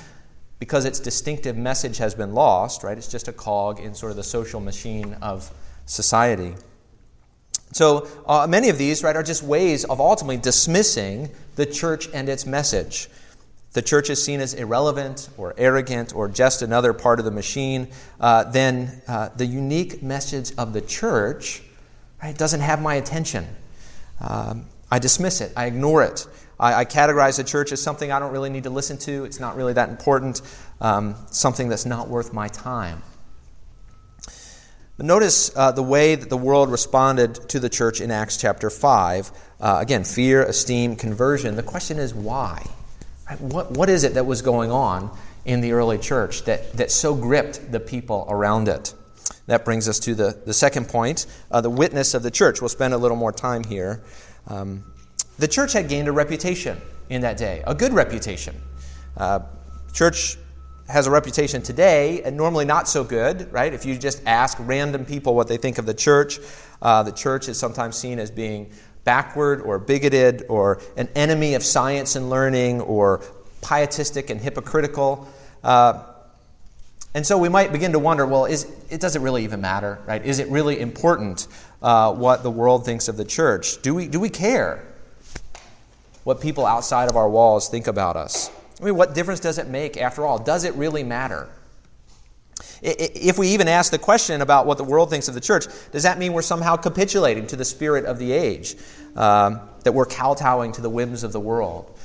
because 0.60 0.84
its 0.84 1.00
distinctive 1.00 1.56
message 1.56 1.98
has 1.98 2.14
been 2.14 2.32
lost, 2.32 2.84
right? 2.84 2.96
It's 2.96 3.08
just 3.08 3.26
a 3.26 3.32
cog 3.32 3.80
in 3.80 3.94
sort 3.94 4.10
of 4.10 4.16
the 4.16 4.22
social 4.22 4.60
machine 4.60 5.14
of 5.20 5.52
society. 5.86 6.54
So 7.72 8.06
uh, 8.26 8.46
many 8.48 8.68
of 8.68 8.78
these, 8.78 9.02
right, 9.02 9.16
are 9.16 9.22
just 9.22 9.42
ways 9.42 9.84
of 9.84 10.00
ultimately 10.00 10.36
dismissing 10.36 11.30
the 11.56 11.66
church 11.66 12.08
and 12.12 12.28
its 12.28 12.46
message. 12.46 13.08
The 13.72 13.82
church 13.82 14.08
is 14.08 14.22
seen 14.22 14.40
as 14.40 14.54
irrelevant 14.54 15.28
or 15.36 15.52
arrogant 15.58 16.14
or 16.14 16.28
just 16.28 16.62
another 16.62 16.92
part 16.92 17.18
of 17.18 17.24
the 17.24 17.32
machine. 17.32 17.88
Uh, 18.20 18.44
then 18.44 19.02
uh, 19.08 19.30
the 19.36 19.46
unique 19.46 20.00
message 20.00 20.52
of 20.56 20.72
the 20.72 20.80
church 20.80 21.62
right, 22.22 22.38
doesn't 22.38 22.60
have 22.60 22.80
my 22.80 22.94
attention. 22.94 23.44
Um, 24.20 24.66
I 24.92 25.00
dismiss 25.00 25.40
it. 25.40 25.52
I 25.56 25.66
ignore 25.66 26.04
it. 26.04 26.24
I, 26.60 26.74
I, 26.74 26.84
categorize 26.84 27.36
the 27.36 27.42
church 27.42 27.72
as 27.72 27.82
something 27.82 28.12
I 28.12 28.20
don't 28.20 28.32
really 28.32 28.50
need 28.50 28.62
to 28.62 28.70
listen 28.70 28.96
to. 28.98 29.24
It's 29.24 29.40
not 29.40 29.56
really 29.56 29.72
that 29.72 29.88
important. 29.88 30.40
Um, 30.80 31.16
something 31.32 31.68
that's 31.68 31.84
not 31.84 32.08
worth 32.08 32.32
my 32.32 32.46
time. 32.46 33.02
But 34.96 35.06
notice 35.06 35.50
uh, 35.56 35.72
the 35.72 35.82
way 35.82 36.14
that 36.14 36.30
the 36.30 36.36
world 36.36 36.70
responded 36.70 37.48
to 37.48 37.58
the 37.58 37.68
church 37.68 38.00
in 38.00 38.10
Acts 38.10 38.36
chapter 38.36 38.70
5. 38.70 39.32
Uh, 39.60 39.78
again, 39.80 40.04
fear, 40.04 40.44
esteem, 40.44 40.94
conversion. 40.94 41.56
The 41.56 41.64
question 41.64 41.98
is 41.98 42.14
why? 42.14 42.64
Right? 43.28 43.40
What, 43.40 43.72
what 43.72 43.90
is 43.90 44.04
it 44.04 44.14
that 44.14 44.26
was 44.26 44.42
going 44.42 44.70
on 44.70 45.10
in 45.44 45.60
the 45.60 45.72
early 45.72 45.98
church 45.98 46.44
that, 46.44 46.72
that 46.74 46.92
so 46.92 47.14
gripped 47.14 47.72
the 47.72 47.80
people 47.80 48.26
around 48.28 48.68
it? 48.68 48.94
That 49.46 49.64
brings 49.64 49.88
us 49.88 49.98
to 50.00 50.14
the, 50.14 50.38
the 50.46 50.54
second 50.54 50.88
point 50.88 51.26
uh, 51.50 51.60
the 51.60 51.70
witness 51.70 52.14
of 52.14 52.22
the 52.22 52.30
church. 52.30 52.60
We'll 52.60 52.68
spend 52.68 52.94
a 52.94 52.98
little 52.98 53.16
more 53.16 53.32
time 53.32 53.64
here. 53.64 54.02
Um, 54.46 54.84
the 55.38 55.48
church 55.48 55.72
had 55.72 55.88
gained 55.88 56.06
a 56.06 56.12
reputation 56.12 56.80
in 57.10 57.22
that 57.22 57.36
day, 57.36 57.64
a 57.66 57.74
good 57.74 57.92
reputation. 57.92 58.54
Uh, 59.16 59.40
church 59.92 60.36
has 60.88 61.06
a 61.06 61.10
reputation 61.10 61.62
today, 61.62 62.22
and 62.22 62.36
normally 62.36 62.64
not 62.64 62.88
so 62.88 63.04
good, 63.04 63.50
right? 63.52 63.72
If 63.72 63.86
you 63.86 63.96
just 63.96 64.22
ask 64.26 64.58
random 64.60 65.04
people 65.04 65.34
what 65.34 65.48
they 65.48 65.56
think 65.56 65.78
of 65.78 65.86
the 65.86 65.94
church, 65.94 66.38
uh, 66.82 67.02
the 67.02 67.12
church 67.12 67.48
is 67.48 67.58
sometimes 67.58 67.96
seen 67.96 68.18
as 68.18 68.30
being 68.30 68.70
backward 69.04 69.60
or 69.62 69.78
bigoted 69.78 70.44
or 70.48 70.80
an 70.96 71.08
enemy 71.14 71.54
of 71.54 71.62
science 71.62 72.16
and 72.16 72.28
learning 72.28 72.80
or 72.82 73.22
pietistic 73.62 74.30
and 74.30 74.40
hypocritical. 74.40 75.26
Uh, 75.62 76.02
and 77.14 77.24
so 77.24 77.38
we 77.38 77.48
might 77.48 77.72
begin 77.72 77.92
to 77.92 77.98
wonder 77.98 78.26
well, 78.26 78.44
is, 78.44 78.70
it 78.90 79.00
doesn't 79.00 79.22
really 79.22 79.44
even 79.44 79.60
matter, 79.60 79.98
right? 80.06 80.24
Is 80.24 80.38
it 80.38 80.48
really 80.48 80.80
important 80.80 81.46
uh, 81.80 82.12
what 82.12 82.42
the 82.42 82.50
world 82.50 82.84
thinks 82.84 83.08
of 83.08 83.16
the 83.16 83.24
church? 83.24 83.80
Do 83.82 83.94
we, 83.94 84.08
do 84.08 84.20
we 84.20 84.28
care 84.28 84.84
what 86.24 86.40
people 86.40 86.66
outside 86.66 87.08
of 87.08 87.16
our 87.16 87.28
walls 87.28 87.68
think 87.68 87.86
about 87.86 88.16
us? 88.16 88.50
I 88.80 88.84
mean, 88.84 88.96
what 88.96 89.14
difference 89.14 89.40
does 89.40 89.58
it 89.58 89.68
make 89.68 89.96
after 89.96 90.24
all? 90.24 90.38
Does 90.38 90.64
it 90.64 90.74
really 90.74 91.02
matter? 91.02 91.48
If 92.82 93.38
we 93.38 93.48
even 93.48 93.68
ask 93.68 93.90
the 93.90 93.98
question 93.98 94.40
about 94.40 94.66
what 94.66 94.78
the 94.78 94.84
world 94.84 95.10
thinks 95.10 95.28
of 95.28 95.34
the 95.34 95.40
church, 95.40 95.66
does 95.90 96.02
that 96.02 96.18
mean 96.18 96.32
we're 96.32 96.42
somehow 96.42 96.76
capitulating 96.76 97.46
to 97.48 97.56
the 97.56 97.64
spirit 97.64 98.04
of 98.04 98.18
the 98.18 98.32
age? 98.32 98.76
Um, 99.16 99.60
that 99.84 99.92
we're 99.92 100.06
kowtowing 100.06 100.72
to 100.72 100.80
the 100.80 100.90
whims 100.90 101.22
of 101.22 101.32
the 101.32 101.40
world? 101.40 101.96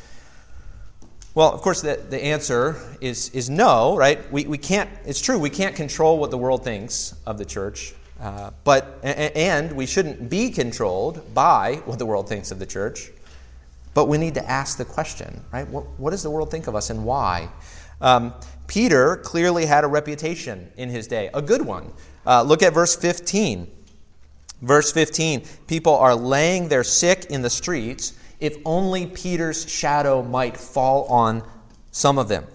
Well, 1.34 1.52
of 1.52 1.62
course, 1.62 1.82
the, 1.82 2.00
the 2.10 2.22
answer 2.24 2.76
is, 3.02 3.30
is 3.30 3.50
no, 3.50 3.96
right? 3.96 4.32
We, 4.32 4.46
we 4.46 4.58
can't, 4.58 4.90
it's 5.06 5.22
true, 5.22 5.40
we 5.40 5.50
can't 5.50 5.76
control 5.76 6.20
what 6.20 6.32
the 6.32 6.38
world 6.38 6.64
thinks 6.64 7.16
of 7.26 7.38
the 7.38 7.46
church, 7.46 7.94
uh, 8.20 8.52
but, 8.64 9.00
and 9.04 9.72
we 9.72 9.86
shouldn't 9.86 10.30
be 10.30 10.50
controlled 10.50 11.34
by 11.34 11.76
what 11.86 12.00
the 12.00 12.06
world 12.06 12.28
thinks 12.28 12.52
of 12.52 12.60
the 12.60 12.66
church. 12.66 13.12
But 13.94 14.06
we 14.06 14.18
need 14.18 14.36
to 14.36 14.50
ask 14.50 14.78
the 14.78 14.86
question, 14.86 15.44
right? 15.52 15.68
What, 15.68 15.86
what 16.00 16.12
does 16.12 16.24
the 16.24 16.30
world 16.30 16.52
think 16.52 16.68
of 16.68 16.76
us 16.76 16.90
and 16.90 17.04
why? 17.04 17.50
Um, 18.02 18.34
Peter 18.68 19.18
clearly 19.18 19.66
had 19.66 19.84
a 19.84 19.88
reputation 19.88 20.72
in 20.78 20.90
his 20.90 21.08
day, 21.08 21.30
a 21.34 21.42
good 21.42 21.64
one. 21.64 21.92
Uh, 22.26 22.44
look 22.44 22.62
at 22.62 22.74
verse 22.74 22.96
15. 22.96 23.68
Verse 24.62 24.92
15 24.92 25.44
people 25.68 25.96
are 25.96 26.16
laying 26.16 26.68
their 26.68 26.84
sick 26.84 27.26
in 27.26 27.42
the 27.42 27.50
streets 27.50 28.14
if 28.40 28.58
only 28.66 29.06
Peter's 29.06 29.70
shadow 29.70 30.24
might 30.24 30.56
fall 30.56 31.06
on 31.06 31.44
some 31.92 32.18
of 32.18 32.28
them. 32.28 32.46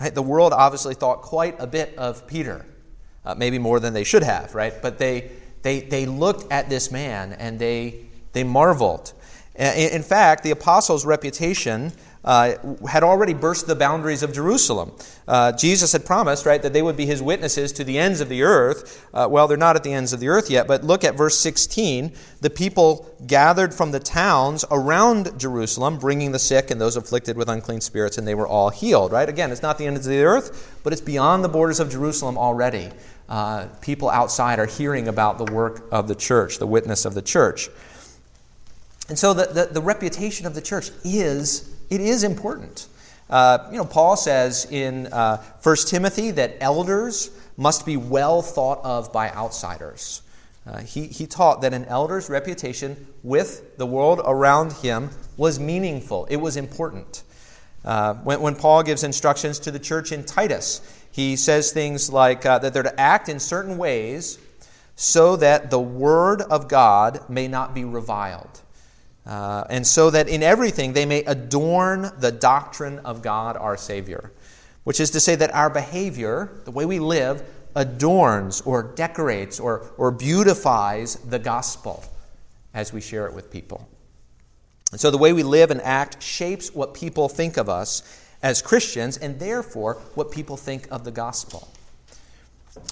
Right? 0.00 0.14
The 0.14 0.22
world 0.22 0.52
obviously 0.52 0.94
thought 0.94 1.22
quite 1.22 1.56
a 1.58 1.66
bit 1.66 1.96
of 1.96 2.26
Peter, 2.26 2.66
uh, 3.24 3.34
maybe 3.34 3.58
more 3.58 3.80
than 3.80 3.92
they 3.92 4.04
should 4.04 4.22
have, 4.22 4.54
right? 4.54 4.74
But 4.80 4.98
they, 4.98 5.30
they, 5.62 5.80
they 5.80 6.06
looked 6.06 6.50
at 6.52 6.68
this 6.68 6.90
man 6.90 7.32
and 7.34 7.58
they, 7.58 8.06
they 8.32 8.44
marveled. 8.44 9.12
In 9.58 10.02
fact, 10.02 10.44
the 10.44 10.52
apostles' 10.52 11.04
reputation 11.04 11.92
uh, 12.24 12.54
had 12.86 13.02
already 13.02 13.32
burst 13.32 13.66
the 13.66 13.74
boundaries 13.74 14.22
of 14.22 14.32
Jerusalem. 14.32 14.92
Uh, 15.26 15.52
Jesus 15.52 15.92
had 15.92 16.04
promised, 16.04 16.46
right, 16.46 16.60
that 16.62 16.72
they 16.72 16.82
would 16.82 16.96
be 16.96 17.06
his 17.06 17.22
witnesses 17.22 17.72
to 17.72 17.84
the 17.84 17.98
ends 17.98 18.20
of 18.20 18.28
the 18.28 18.42
earth. 18.42 19.06
Uh, 19.14 19.26
well, 19.30 19.48
they're 19.48 19.56
not 19.56 19.76
at 19.76 19.82
the 19.82 19.92
ends 19.92 20.12
of 20.12 20.20
the 20.20 20.28
earth 20.28 20.50
yet, 20.50 20.66
but 20.66 20.84
look 20.84 21.04
at 21.04 21.16
verse 21.16 21.38
16. 21.38 22.12
The 22.40 22.50
people 22.50 23.12
gathered 23.26 23.72
from 23.72 23.92
the 23.92 23.98
towns 23.98 24.64
around 24.70 25.38
Jerusalem, 25.38 25.98
bringing 25.98 26.32
the 26.32 26.38
sick 26.38 26.70
and 26.70 26.80
those 26.80 26.96
afflicted 26.96 27.36
with 27.36 27.48
unclean 27.48 27.80
spirits, 27.80 28.18
and 28.18 28.28
they 28.28 28.34
were 28.34 28.46
all 28.46 28.70
healed, 28.70 29.10
right? 29.10 29.28
Again, 29.28 29.50
it's 29.50 29.62
not 29.62 29.78
the 29.78 29.86
ends 29.86 30.06
of 30.06 30.10
the 30.10 30.22
earth, 30.22 30.78
but 30.84 30.92
it's 30.92 31.02
beyond 31.02 31.42
the 31.42 31.48
borders 31.48 31.80
of 31.80 31.90
Jerusalem 31.90 32.36
already. 32.36 32.90
Uh, 33.28 33.66
people 33.80 34.08
outside 34.10 34.58
are 34.58 34.66
hearing 34.66 35.08
about 35.08 35.38
the 35.38 35.52
work 35.52 35.84
of 35.90 36.08
the 36.08 36.14
church, 36.14 36.58
the 36.58 36.66
witness 36.66 37.04
of 37.04 37.14
the 37.14 37.22
church. 37.22 37.68
And 39.08 39.18
so 39.18 39.32
the, 39.32 39.46
the, 39.46 39.64
the 39.72 39.82
reputation 39.82 40.46
of 40.46 40.54
the 40.54 40.60
church 40.60 40.90
is, 41.04 41.74
it 41.90 42.00
is 42.00 42.24
important. 42.24 42.86
Uh, 43.30 43.68
you 43.70 43.76
know, 43.76 43.84
Paul 43.84 44.16
says 44.16 44.66
in 44.70 45.06
uh, 45.08 45.42
1 45.62 45.76
Timothy 45.86 46.30
that 46.32 46.56
elders 46.60 47.30
must 47.56 47.84
be 47.84 47.96
well 47.96 48.42
thought 48.42 48.80
of 48.84 49.12
by 49.12 49.30
outsiders. 49.30 50.22
Uh, 50.66 50.80
he, 50.80 51.06
he 51.06 51.26
taught 51.26 51.62
that 51.62 51.72
an 51.72 51.84
elder's 51.86 52.28
reputation 52.28 53.06
with 53.22 53.76
the 53.78 53.86
world 53.86 54.20
around 54.24 54.72
him 54.74 55.10
was 55.36 55.58
meaningful, 55.58 56.26
it 56.26 56.36
was 56.36 56.56
important. 56.56 57.22
Uh, 57.84 58.14
when, 58.14 58.40
when 58.40 58.54
Paul 58.54 58.82
gives 58.82 59.02
instructions 59.04 59.58
to 59.60 59.70
the 59.70 59.78
church 59.78 60.12
in 60.12 60.24
Titus, 60.24 60.82
he 61.10 61.36
says 61.36 61.72
things 61.72 62.12
like 62.12 62.44
uh, 62.44 62.58
that 62.58 62.74
they're 62.74 62.82
to 62.82 63.00
act 63.00 63.28
in 63.28 63.40
certain 63.40 63.78
ways 63.78 64.38
so 64.96 65.36
that 65.36 65.70
the 65.70 65.80
word 65.80 66.42
of 66.42 66.68
God 66.68 67.20
may 67.30 67.48
not 67.48 67.74
be 67.74 67.84
reviled. 67.84 68.60
Uh, 69.28 69.62
and 69.68 69.86
so 69.86 70.08
that 70.08 70.26
in 70.26 70.42
everything 70.42 70.94
they 70.94 71.04
may 71.04 71.22
adorn 71.24 72.10
the 72.18 72.32
doctrine 72.32 72.98
of 73.00 73.20
God 73.20 73.58
our 73.58 73.76
Savior, 73.76 74.32
which 74.84 75.00
is 75.00 75.10
to 75.10 75.20
say 75.20 75.36
that 75.36 75.54
our 75.54 75.68
behavior, 75.68 76.50
the 76.64 76.70
way 76.70 76.86
we 76.86 76.98
live, 76.98 77.42
adorns 77.74 78.62
or 78.62 78.82
decorates 78.82 79.60
or, 79.60 79.90
or 79.98 80.10
beautifies 80.10 81.16
the 81.16 81.38
gospel 81.38 82.02
as 82.72 82.90
we 82.92 83.02
share 83.02 83.26
it 83.26 83.34
with 83.34 83.52
people. 83.52 83.86
And 84.92 85.00
so 85.00 85.10
the 85.10 85.18
way 85.18 85.34
we 85.34 85.42
live 85.42 85.70
and 85.70 85.82
act 85.82 86.22
shapes 86.22 86.74
what 86.74 86.94
people 86.94 87.28
think 87.28 87.58
of 87.58 87.68
us 87.68 88.24
as 88.42 88.62
Christians 88.62 89.18
and 89.18 89.38
therefore 89.38 89.94
what 90.14 90.30
people 90.30 90.56
think 90.56 90.88
of 90.90 91.04
the 91.04 91.10
gospel. 91.10 91.68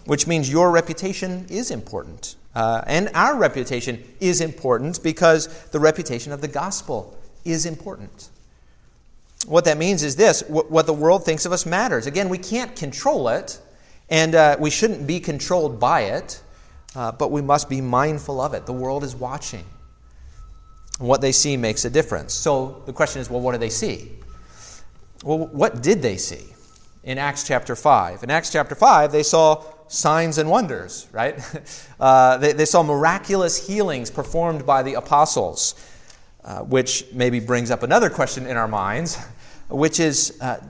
Which 0.05 0.26
means 0.26 0.50
your 0.50 0.71
reputation 0.71 1.47
is 1.49 1.71
important. 1.71 2.37
Uh, 2.57 2.83
and 2.87 3.11
our 3.13 3.37
reputation 3.37 4.03
is 4.19 4.41
important 4.41 5.03
because 5.03 5.47
the 5.73 5.79
reputation 5.79 6.33
of 6.33 6.41
the 6.41 6.49
gospel 6.49 7.15
is 7.45 7.67
important. 7.67 8.31
What 9.47 9.67
that 9.67 9.77
means 9.77 10.03
is 10.03 10.17
this 10.17 10.41
what 10.49 10.87
the 10.87 10.95
world 10.95 11.23
thinks 11.27 11.45
of 11.45 11.53
us 11.53 11.67
matters. 11.67 12.07
Again, 12.07 12.31
we 12.31 12.39
can't 12.39 12.75
control 12.75 13.29
it, 13.29 13.61
and 14.09 14.35
uh, 14.35 14.57
we 14.59 14.71
shouldn't 14.71 15.07
be 15.07 15.21
controlled 15.21 15.79
by 15.79 16.05
it, 16.05 16.41
uh, 16.95 17.13
but 17.13 17.31
we 17.31 17.43
must 17.43 17.69
be 17.69 17.83
mindful 17.83 18.41
of 18.41 18.55
it. 18.55 18.65
The 18.65 18.73
world 18.73 19.05
is 19.05 19.15
watching. 19.15 19.67
What 20.99 21.21
they 21.21 21.33
see 21.33 21.59
makes 21.59 21.85
a 21.85 21.91
difference. 21.91 22.33
So 22.33 22.83
the 22.87 22.93
question 22.95 23.21
is 23.21 23.29
well, 23.29 23.43
what 23.43 23.53
do 23.53 23.59
they 23.59 23.69
see? 23.69 24.13
Well, 25.23 25.47
what 25.47 25.83
did 25.83 26.01
they 26.01 26.17
see 26.17 26.55
in 27.05 27.19
Acts 27.19 27.47
chapter 27.47 27.77
5? 27.77 28.23
In 28.23 28.31
Acts 28.31 28.51
chapter 28.51 28.75
5, 28.75 29.13
they 29.13 29.23
saw 29.23 29.63
signs 29.88 30.38
and 30.38 30.50
wonders, 30.50 31.07
right? 31.12 31.38
Uh, 31.99 32.37
they, 32.37 32.52
they, 32.52 32.66
saw 32.66 32.83
miraculous 32.83 33.66
healings 33.66 34.11
performed 34.11 34.66
by 34.66 34.83
the 34.83 34.93
apostles, 34.95 35.75
uh, 36.45 36.59
which 36.59 37.07
maybe 37.14 37.40
brings 37.40 37.71
up 37.71 37.83
another 37.83 38.11
question 38.11 38.47
in 38.47 38.59
our 38.59 38.69
minds, 38.69 39.16
which 39.71 39.99
is 39.99 40.38
uh, 40.43 40.62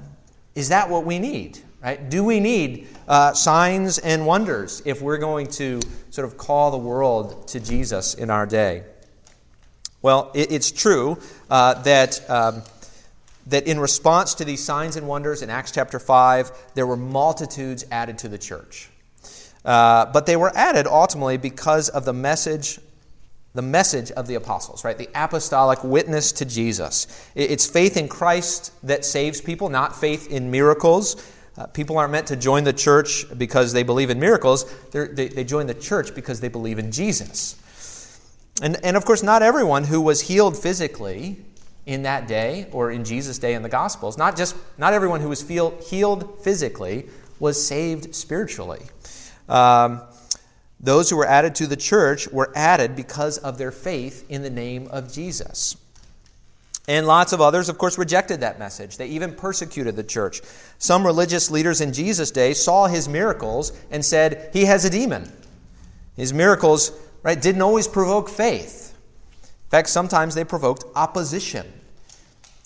is 0.55 0.69
that 0.69 0.89
what 0.89 1.05
we 1.05 1.19
need, 1.19 1.59
right? 1.83 2.09
Do 2.09 2.23
we 2.23 2.39
need 2.39 2.87
uh, 3.09 3.33
signs 3.33 3.99
and 3.99 4.25
wonders 4.25 4.83
if 4.85 5.03
we're 5.03 5.19
going 5.19 5.49
to 5.49 5.81
sort 6.11 6.29
of 6.29 6.39
call 6.39 6.71
the 6.71 6.79
world 6.79 7.49
to 7.49 7.59
Jesus 7.59 8.15
in 8.15 8.31
our 8.31 8.47
day? 8.47 8.85
Well, 10.03 10.31
it, 10.33 10.53
it's 10.53 10.71
true 10.71 11.19
uh, 11.51 11.83
that. 11.83 12.31
Um, 12.31 12.63
that 13.49 13.69
in 13.69 13.79
response 13.79 14.35
to 14.35 14.45
these 14.45 14.61
signs 14.65 14.97
and 14.97 15.07
wonders 15.07 15.41
in 15.41 15.51
Acts 15.51 15.71
chapter 15.71 16.01
5, 16.01 16.51
there 16.75 16.85
were 16.85 16.97
multitudes 16.97 17.85
added 17.93 18.19
to 18.19 18.29
the 18.29 18.39
church. 18.39 18.91
Uh, 19.67 20.07
but 20.07 20.25
they 20.25 20.37
were 20.37 20.57
added 20.57 20.87
ultimately 20.87 21.37
because 21.37 21.91
of 21.91 22.07
the 22.07 22.13
message 22.13 22.79
the 23.57 23.63
message 23.63 24.11
of 24.11 24.27
the 24.27 24.35
apostles, 24.35 24.85
right? 24.85 24.99
The 24.99 25.09
apostolic 25.15 25.83
witness 25.83 26.31
to 26.33 26.45
Jesus. 26.45 27.07
It's 27.35 27.67
faith 27.67 27.97
in 27.97 28.07
Christ 28.07 28.71
that 28.87 29.03
saves 29.03 29.41
people, 29.41 29.71
not 29.71 29.97
faith 29.97 30.31
in 30.31 30.51
miracles. 30.51 31.33
Uh, 31.57 31.67
people 31.67 31.97
aren't 31.97 32.13
meant 32.13 32.27
to 32.27 32.37
join 32.37 32.65
the 32.65 32.73
church 32.75 33.25
because 33.39 33.73
they 33.73 33.83
believe 33.83 34.11
in 34.11 34.21
miracles. 34.21 34.71
They, 34.91 35.29
they 35.29 35.43
join 35.43 35.67
the 35.67 35.75
church 35.75 36.15
because 36.15 36.39
they 36.39 36.49
believe 36.49 36.79
in 36.79 36.93
Jesus. 36.93 37.57
And, 38.61 38.77
and 38.85 38.95
of 38.95 39.07
course, 39.07 39.23
not 39.23 39.43
everyone 39.43 39.85
who 39.85 40.03
was 40.03 40.21
healed 40.21 40.57
physically 40.59 41.39
in 41.87 42.03
that 42.03 42.29
day 42.29 42.69
or 42.73 42.91
in 42.91 43.05
Jesus' 43.05 43.39
day 43.39 43.55
in 43.55 43.63
the 43.63 43.71
Gospels, 43.71 44.19
not 44.19 44.37
just 44.37 44.55
not 44.77 44.93
everyone 44.93 45.23
who 45.23 45.31
was 45.31 45.43
feel, 45.43 45.81
healed 45.81 46.43
physically 46.43 47.07
was 47.39 47.65
saved 47.65 48.15
spiritually. 48.15 48.83
Um, 49.49 50.03
those 50.81 51.09
who 51.09 51.17
were 51.17 51.27
added 51.27 51.55
to 51.57 51.67
the 51.67 51.77
church 51.77 52.29
were 52.29 52.53
added 52.55 52.97
because 52.97 53.39
of 53.39 53.59
their 53.59 53.71
faith 53.71 54.25
in 54.29 54.43
the 54.43 54.51
name 54.51 54.89
of 54.89 55.13
Jesus. 55.13 55.77
And 56.89 57.07
lots 57.07 57.33
of 57.33 57.41
others, 57.41 57.69
of 57.69 57.79
course, 57.79 57.99
rejected 57.99 58.41
that 58.41 58.59
message. 58.59 58.97
They 58.97 59.09
even 59.09 59.35
persecuted 59.35 59.97
the 59.97 60.05
church. 60.05 60.41
Some 60.79 61.05
religious 61.05 61.51
leaders 61.51 61.81
in 61.81 61.93
Jesus' 61.93 62.31
day 62.31 62.55
saw 62.55 62.87
his 62.87 63.09
miracles 63.09 63.73
and 63.91 64.05
said, 64.05 64.51
He 64.53 64.67
has 64.67 64.85
a 64.85 64.91
demon. 64.91 65.33
His 66.17 66.33
miracles 66.33 66.93
right, 67.23 67.41
didn't 67.41 67.63
always 67.63 67.89
provoke 67.89 68.29
faith. 68.29 68.97
In 69.43 69.71
fact, 69.71 69.89
sometimes 69.89 70.37
they 70.37 70.45
provoked 70.45 70.85
opposition. 70.95 71.67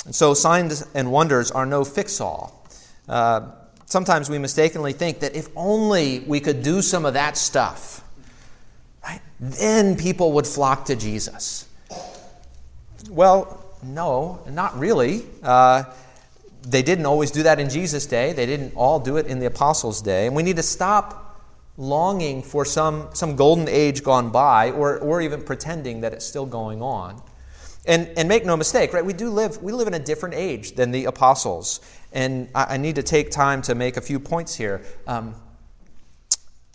And 0.04 0.14
so 0.14 0.34
signs 0.34 0.87
and 0.94 1.10
wonders 1.10 1.50
are 1.50 1.64
no 1.64 1.84
fix 1.84 2.20
all. 2.20 2.66
Uh, 3.08 3.52
sometimes 3.90 4.30
we 4.30 4.38
mistakenly 4.38 4.92
think 4.92 5.20
that 5.20 5.35
if 5.35 5.49
only 5.56 6.20
we 6.20 6.40
could 6.40 6.62
do 6.62 6.80
some 6.80 7.04
of 7.04 7.14
that 7.14 7.37
stuff, 7.37 8.02
right, 9.04 9.20
then 9.38 9.97
people 9.97 10.32
would 10.32 10.47
flock 10.47 10.87
to 10.87 10.97
Jesus. 10.97 11.66
Well, 13.11 13.64
no, 13.82 14.40
not 14.49 14.78
really. 14.78 15.25
Uh, 15.42 15.85
they 16.62 16.82
didn't 16.82 17.06
always 17.06 17.30
do 17.30 17.42
that 17.42 17.59
in 17.59 17.68
Jesus' 17.68 18.06
day. 18.06 18.32
They 18.32 18.47
didn't 18.47 18.75
all 18.76 19.00
do 19.00 19.16
it 19.16 19.26
in 19.26 19.38
the 19.38 19.47
apostles' 19.47 20.02
day. 20.02 20.26
And 20.26 20.37
we 20.37 20.42
need 20.42 20.56
to 20.56 20.62
stop 20.62 21.42
longing 21.76 22.42
for 22.42 22.64
some, 22.64 23.09
some 23.14 23.37
golden 23.37 23.68
age 23.68 24.04
gone 24.04 24.30
by 24.30 24.70
or, 24.70 24.99
or 24.99 25.23
even 25.23 25.42
pretending 25.42 26.02
that 26.02 26.12
it's 26.12 26.26
still 26.26 26.47
going 26.47 26.82
on. 26.82 27.23
And, 27.87 28.11
and 28.18 28.28
make 28.28 28.44
no 28.44 28.59
mistake, 28.59 28.92
right? 28.92 29.04
We 29.04 29.14
do 29.14 29.30
live, 29.30 29.62
we 29.62 29.73
live 29.73 29.88
in 29.88 29.94
a 29.94 29.99
different 29.99 30.35
age 30.35 30.73
than 30.73 30.90
the 30.90 31.06
apostles. 31.06 31.80
And 32.12 32.49
I, 32.55 32.75
I 32.75 32.76
need 32.76 32.97
to 32.97 33.02
take 33.02 33.31
time 33.31 33.62
to 33.62 33.75
make 33.75 33.97
a 33.97 34.00
few 34.00 34.19
points 34.19 34.55
here. 34.55 34.83
Um, 35.07 35.35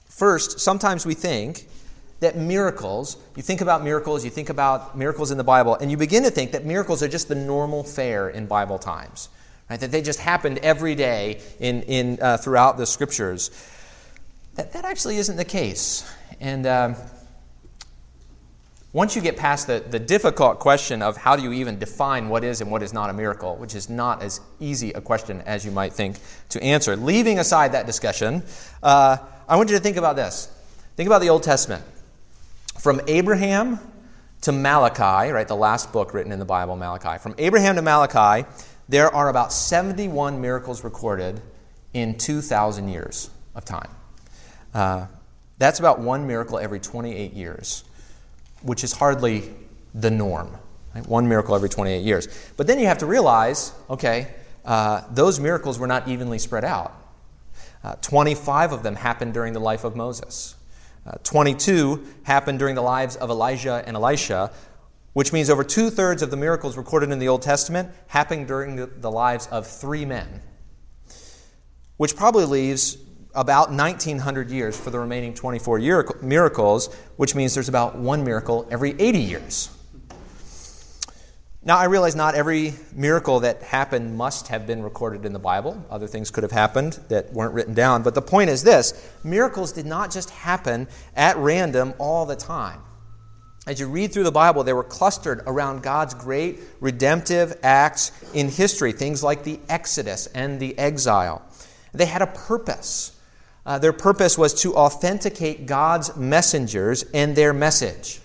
first, 0.10 0.60
sometimes 0.60 1.06
we 1.06 1.14
think 1.14 1.68
that 2.22 2.38
miracles, 2.38 3.18
you 3.36 3.44
think 3.44 3.62
about 3.62 3.84
miracles, 3.84 4.24
you 4.24 4.32
think 4.32 4.50
about 4.50 4.98
miracles 4.98 5.32
in 5.32 5.38
the 5.38 5.44
Bible, 5.44 5.76
and 5.76 5.92
you 5.92 5.98
begin 5.98 6.24
to 6.24 6.32
think 6.32 6.52
that 6.54 6.66
miracles 6.66 7.04
are 7.04 7.08
just 7.08 7.28
the 7.28 7.36
normal 7.36 7.84
fare 7.84 8.30
in 8.30 8.46
Bible 8.46 8.80
times, 8.80 9.30
right? 9.70 9.80
That 9.80 9.92
they 9.92 10.02
just 10.02 10.20
happened 10.20 10.60
every 10.60 10.96
day 10.96 11.42
in, 11.60 11.82
in, 11.84 12.20
uh, 12.22 12.38
throughout 12.38 12.78
the 12.78 12.86
scriptures. 12.86 13.52
That, 14.56 14.72
that 14.74 14.86
actually 14.86 15.18
isn't 15.18 15.36
the 15.36 15.46
case. 15.46 16.10
And 16.40 16.66
um, 16.66 16.96
once 18.96 19.14
you 19.14 19.22
get 19.22 19.36
past 19.36 19.68
the, 19.68 19.84
the 19.90 20.00
difficult 20.00 20.58
question 20.58 21.02
of 21.02 21.18
how 21.18 21.36
do 21.36 21.44
you 21.44 21.52
even 21.52 21.78
define 21.78 22.30
what 22.30 22.46
is 22.46 22.62
and 22.62 22.72
what 22.72 22.82
is 22.82 22.94
not 22.94 23.10
a 23.10 23.14
miracle, 23.14 23.58
which 23.58 23.76
is 23.76 23.90
not 23.90 24.24
as 24.24 24.40
easy 24.62 24.94
a 24.94 25.02
question 25.02 25.42
as 25.42 25.66
you 25.66 25.72
might 25.72 25.92
think 25.92 26.18
to 26.48 26.64
answer, 26.64 26.96
leaving 26.96 27.38
aside 27.38 27.74
that 27.74 27.86
discussion, 27.86 28.42
uh, 28.82 29.18
I 29.50 29.58
want 29.58 29.70
you 29.70 29.76
to 29.76 29.84
think 29.84 29.98
about 29.98 30.16
this. 30.16 30.48
Think 30.96 31.08
about 31.08 31.20
the 31.20 31.28
Old 31.28 31.44
Testament. 31.44 31.84
From 32.80 33.02
Abraham 33.06 33.82
to 34.44 34.54
Malachi, 34.54 35.30
right, 35.30 35.46
the 35.46 35.58
last 35.58 35.92
book 35.92 36.14
written 36.14 36.32
in 36.32 36.40
the 36.40 36.46
Bible, 36.46 36.78
Malachi. 36.78 37.18
From 37.22 37.36
Abraham 37.38 37.76
to 37.76 37.82
Malachi, 37.82 38.48
there 38.88 39.14
are 39.14 39.28
about 39.28 39.52
71 39.52 40.40
miracles 40.40 40.86
recorded 40.86 41.42
in 41.94 42.18
2,000 42.18 42.88
years 42.88 43.30
of 43.56 43.66
time. 43.66 43.90
Uh, 44.74 45.08
that's 45.58 45.80
about 45.80 46.00
one 46.00 46.28
miracle 46.28 46.58
every 46.58 46.80
28 46.80 47.34
years 47.34 47.84
which 48.66 48.84
is 48.84 48.92
hardly 48.92 49.54
the 49.94 50.12
norm. 50.12 50.58
Right? 50.94 51.08
One 51.08 51.28
miracle 51.28 51.56
every 51.56 51.70
28 51.70 52.04
years. 52.04 52.28
But 52.58 52.68
then 52.68 52.80
you 52.80 52.88
have 52.88 52.98
to 53.00 53.06
realize 53.06 53.72
okay, 53.90 54.34
uh, 54.66 55.02
those 55.12 55.40
miracles 55.40 55.78
were 55.80 55.88
not 55.88 56.08
evenly 56.08 56.40
spread 56.40 56.66
out. 56.66 56.94
Uh, 57.84 57.96
25 58.02 58.72
of 58.72 58.84
them 58.84 58.96
happened 58.96 59.34
during 59.34 59.54
the 59.54 59.60
life 59.60 59.84
of 59.84 59.96
Moses. 59.96 60.56
Uh, 61.06 61.12
22 61.24 62.04
happened 62.24 62.58
during 62.58 62.74
the 62.74 62.82
lives 62.82 63.16
of 63.16 63.30
Elijah 63.30 63.84
and 63.86 63.96
Elisha, 63.96 64.52
which 65.14 65.32
means 65.32 65.52
over 65.52 65.64
two 65.64 65.92
thirds 65.92 66.24
of 66.24 66.32
the 66.32 66.38
miracles 66.38 66.78
recorded 66.78 67.12
in 67.12 67.20
the 67.20 67.28
Old 67.28 67.44
Testament 67.44 67.90
happened 68.08 68.48
during 68.48 68.76
the, 68.76 68.88
the 68.88 69.12
lives 69.12 69.48
of 69.52 69.68
three 69.68 70.04
men, 70.04 70.42
which 71.98 72.16
probably 72.16 72.46
leaves 72.46 72.98
about 73.36 73.72
1900 73.72 74.50
years 74.50 74.80
for 74.80 74.90
the 74.90 75.00
remaining 75.00 75.34
24 75.34 75.80
year, 75.80 76.08
miracles, 76.22 76.94
which 77.18 77.36
means 77.36 77.54
there's 77.54 77.70
about 77.70 77.98
one 77.98 78.24
miracle 78.24 78.68
every 78.72 79.00
80 79.00 79.20
years. 79.20 79.70
Now, 81.68 81.78
I 81.78 81.86
realize 81.86 82.16
not 82.16 82.36
every 82.36 82.76
miracle 82.94 83.40
that 83.40 83.64
happened 83.64 84.16
must 84.16 84.50
have 84.50 84.68
been 84.68 84.84
recorded 84.84 85.26
in 85.26 85.34
the 85.34 85.40
Bible. 85.40 85.84
Other 85.90 86.06
things 86.06 86.30
could 86.30 86.44
have 86.44 86.52
happened 86.52 87.00
that 87.10 87.34
weren't 87.34 87.56
written 87.56 87.74
down. 87.74 88.04
But 88.04 88.14
the 88.14 88.22
point 88.22 88.52
is 88.52 88.62
this 88.62 89.12
miracles 89.24 89.72
did 89.72 89.88
not 89.88 90.12
just 90.12 90.30
happen 90.30 90.88
at 91.16 91.36
random 91.38 91.96
all 91.98 92.28
the 92.28 92.36
time. 92.36 92.82
As 93.66 93.80
you 93.80 93.88
read 93.88 94.14
through 94.14 94.26
the 94.26 94.32
Bible, 94.32 94.64
they 94.64 94.74
were 94.74 94.84
clustered 94.84 95.42
around 95.48 95.82
God's 95.82 96.14
great 96.14 96.60
redemptive 96.82 97.58
acts 97.64 98.12
in 98.36 98.48
history, 98.48 98.92
things 98.92 99.24
like 99.24 99.44
the 99.44 99.60
Exodus 99.68 100.28
and 100.28 100.60
the 100.60 100.78
exile. 100.78 101.42
They 101.92 102.06
had 102.06 102.22
a 102.22 102.28
purpose. 102.28 103.15
Uh, 103.66 103.80
their 103.80 103.94
purpose 103.94 104.38
was 104.38 104.54
to 104.62 104.76
authenticate 104.76 105.66
God's 105.66 106.16
messengers 106.16 107.04
and 107.14 107.36
their 107.36 107.54
message. 107.54 108.20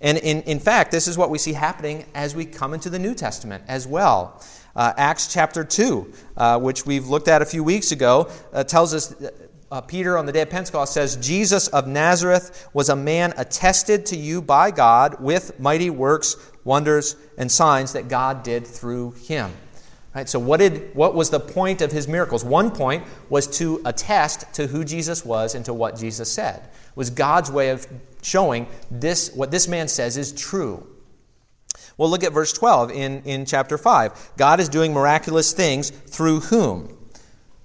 And 0.00 0.18
in, 0.18 0.42
in 0.42 0.58
fact, 0.58 0.90
this 0.90 1.06
is 1.06 1.16
what 1.16 1.30
we 1.30 1.38
see 1.38 1.52
happening 1.52 2.04
as 2.14 2.34
we 2.34 2.44
come 2.44 2.74
into 2.74 2.90
the 2.90 2.98
New 2.98 3.14
Testament 3.14 3.64
as 3.68 3.86
well. 3.86 4.42
Uh, 4.74 4.92
Acts 4.96 5.32
chapter 5.32 5.64
2, 5.64 6.12
uh, 6.36 6.60
which 6.60 6.84
we've 6.84 7.06
looked 7.06 7.28
at 7.28 7.40
a 7.40 7.46
few 7.46 7.64
weeks 7.64 7.92
ago, 7.92 8.28
uh, 8.52 8.62
tells 8.64 8.92
us 8.92 9.14
uh, 9.70 9.80
Peter 9.80 10.18
on 10.18 10.26
the 10.26 10.32
day 10.32 10.42
of 10.42 10.50
Pentecost 10.50 10.92
says, 10.92 11.16
Jesus 11.16 11.68
of 11.68 11.86
Nazareth 11.86 12.68
was 12.72 12.88
a 12.88 12.96
man 12.96 13.34
attested 13.36 14.06
to 14.06 14.16
you 14.16 14.42
by 14.42 14.70
God 14.70 15.20
with 15.20 15.58
mighty 15.58 15.90
works, 15.90 16.36
wonders, 16.64 17.16
and 17.38 17.50
signs 17.50 17.94
that 17.94 18.08
God 18.08 18.42
did 18.42 18.66
through 18.66 19.12
him. 19.12 19.52
Right? 20.16 20.26
So, 20.26 20.38
what, 20.38 20.60
did, 20.60 20.94
what 20.94 21.14
was 21.14 21.28
the 21.28 21.38
point 21.38 21.82
of 21.82 21.92
his 21.92 22.08
miracles? 22.08 22.42
One 22.42 22.70
point 22.70 23.04
was 23.28 23.46
to 23.58 23.82
attest 23.84 24.50
to 24.54 24.66
who 24.66 24.82
Jesus 24.82 25.26
was 25.26 25.54
and 25.54 25.62
to 25.66 25.74
what 25.74 25.98
Jesus 25.98 26.32
said. 26.32 26.56
It 26.56 26.96
was 26.96 27.10
God's 27.10 27.50
way 27.50 27.68
of 27.68 27.86
showing 28.22 28.66
this, 28.90 29.30
what 29.34 29.50
this 29.50 29.68
man 29.68 29.88
says 29.88 30.16
is 30.16 30.32
true. 30.32 30.86
Well, 31.98 32.08
look 32.08 32.24
at 32.24 32.32
verse 32.32 32.54
12 32.54 32.92
in, 32.92 33.22
in 33.24 33.44
chapter 33.44 33.76
5. 33.76 34.32
God 34.38 34.58
is 34.58 34.70
doing 34.70 34.94
miraculous 34.94 35.52
things 35.52 35.90
through 35.90 36.40
whom? 36.40 36.96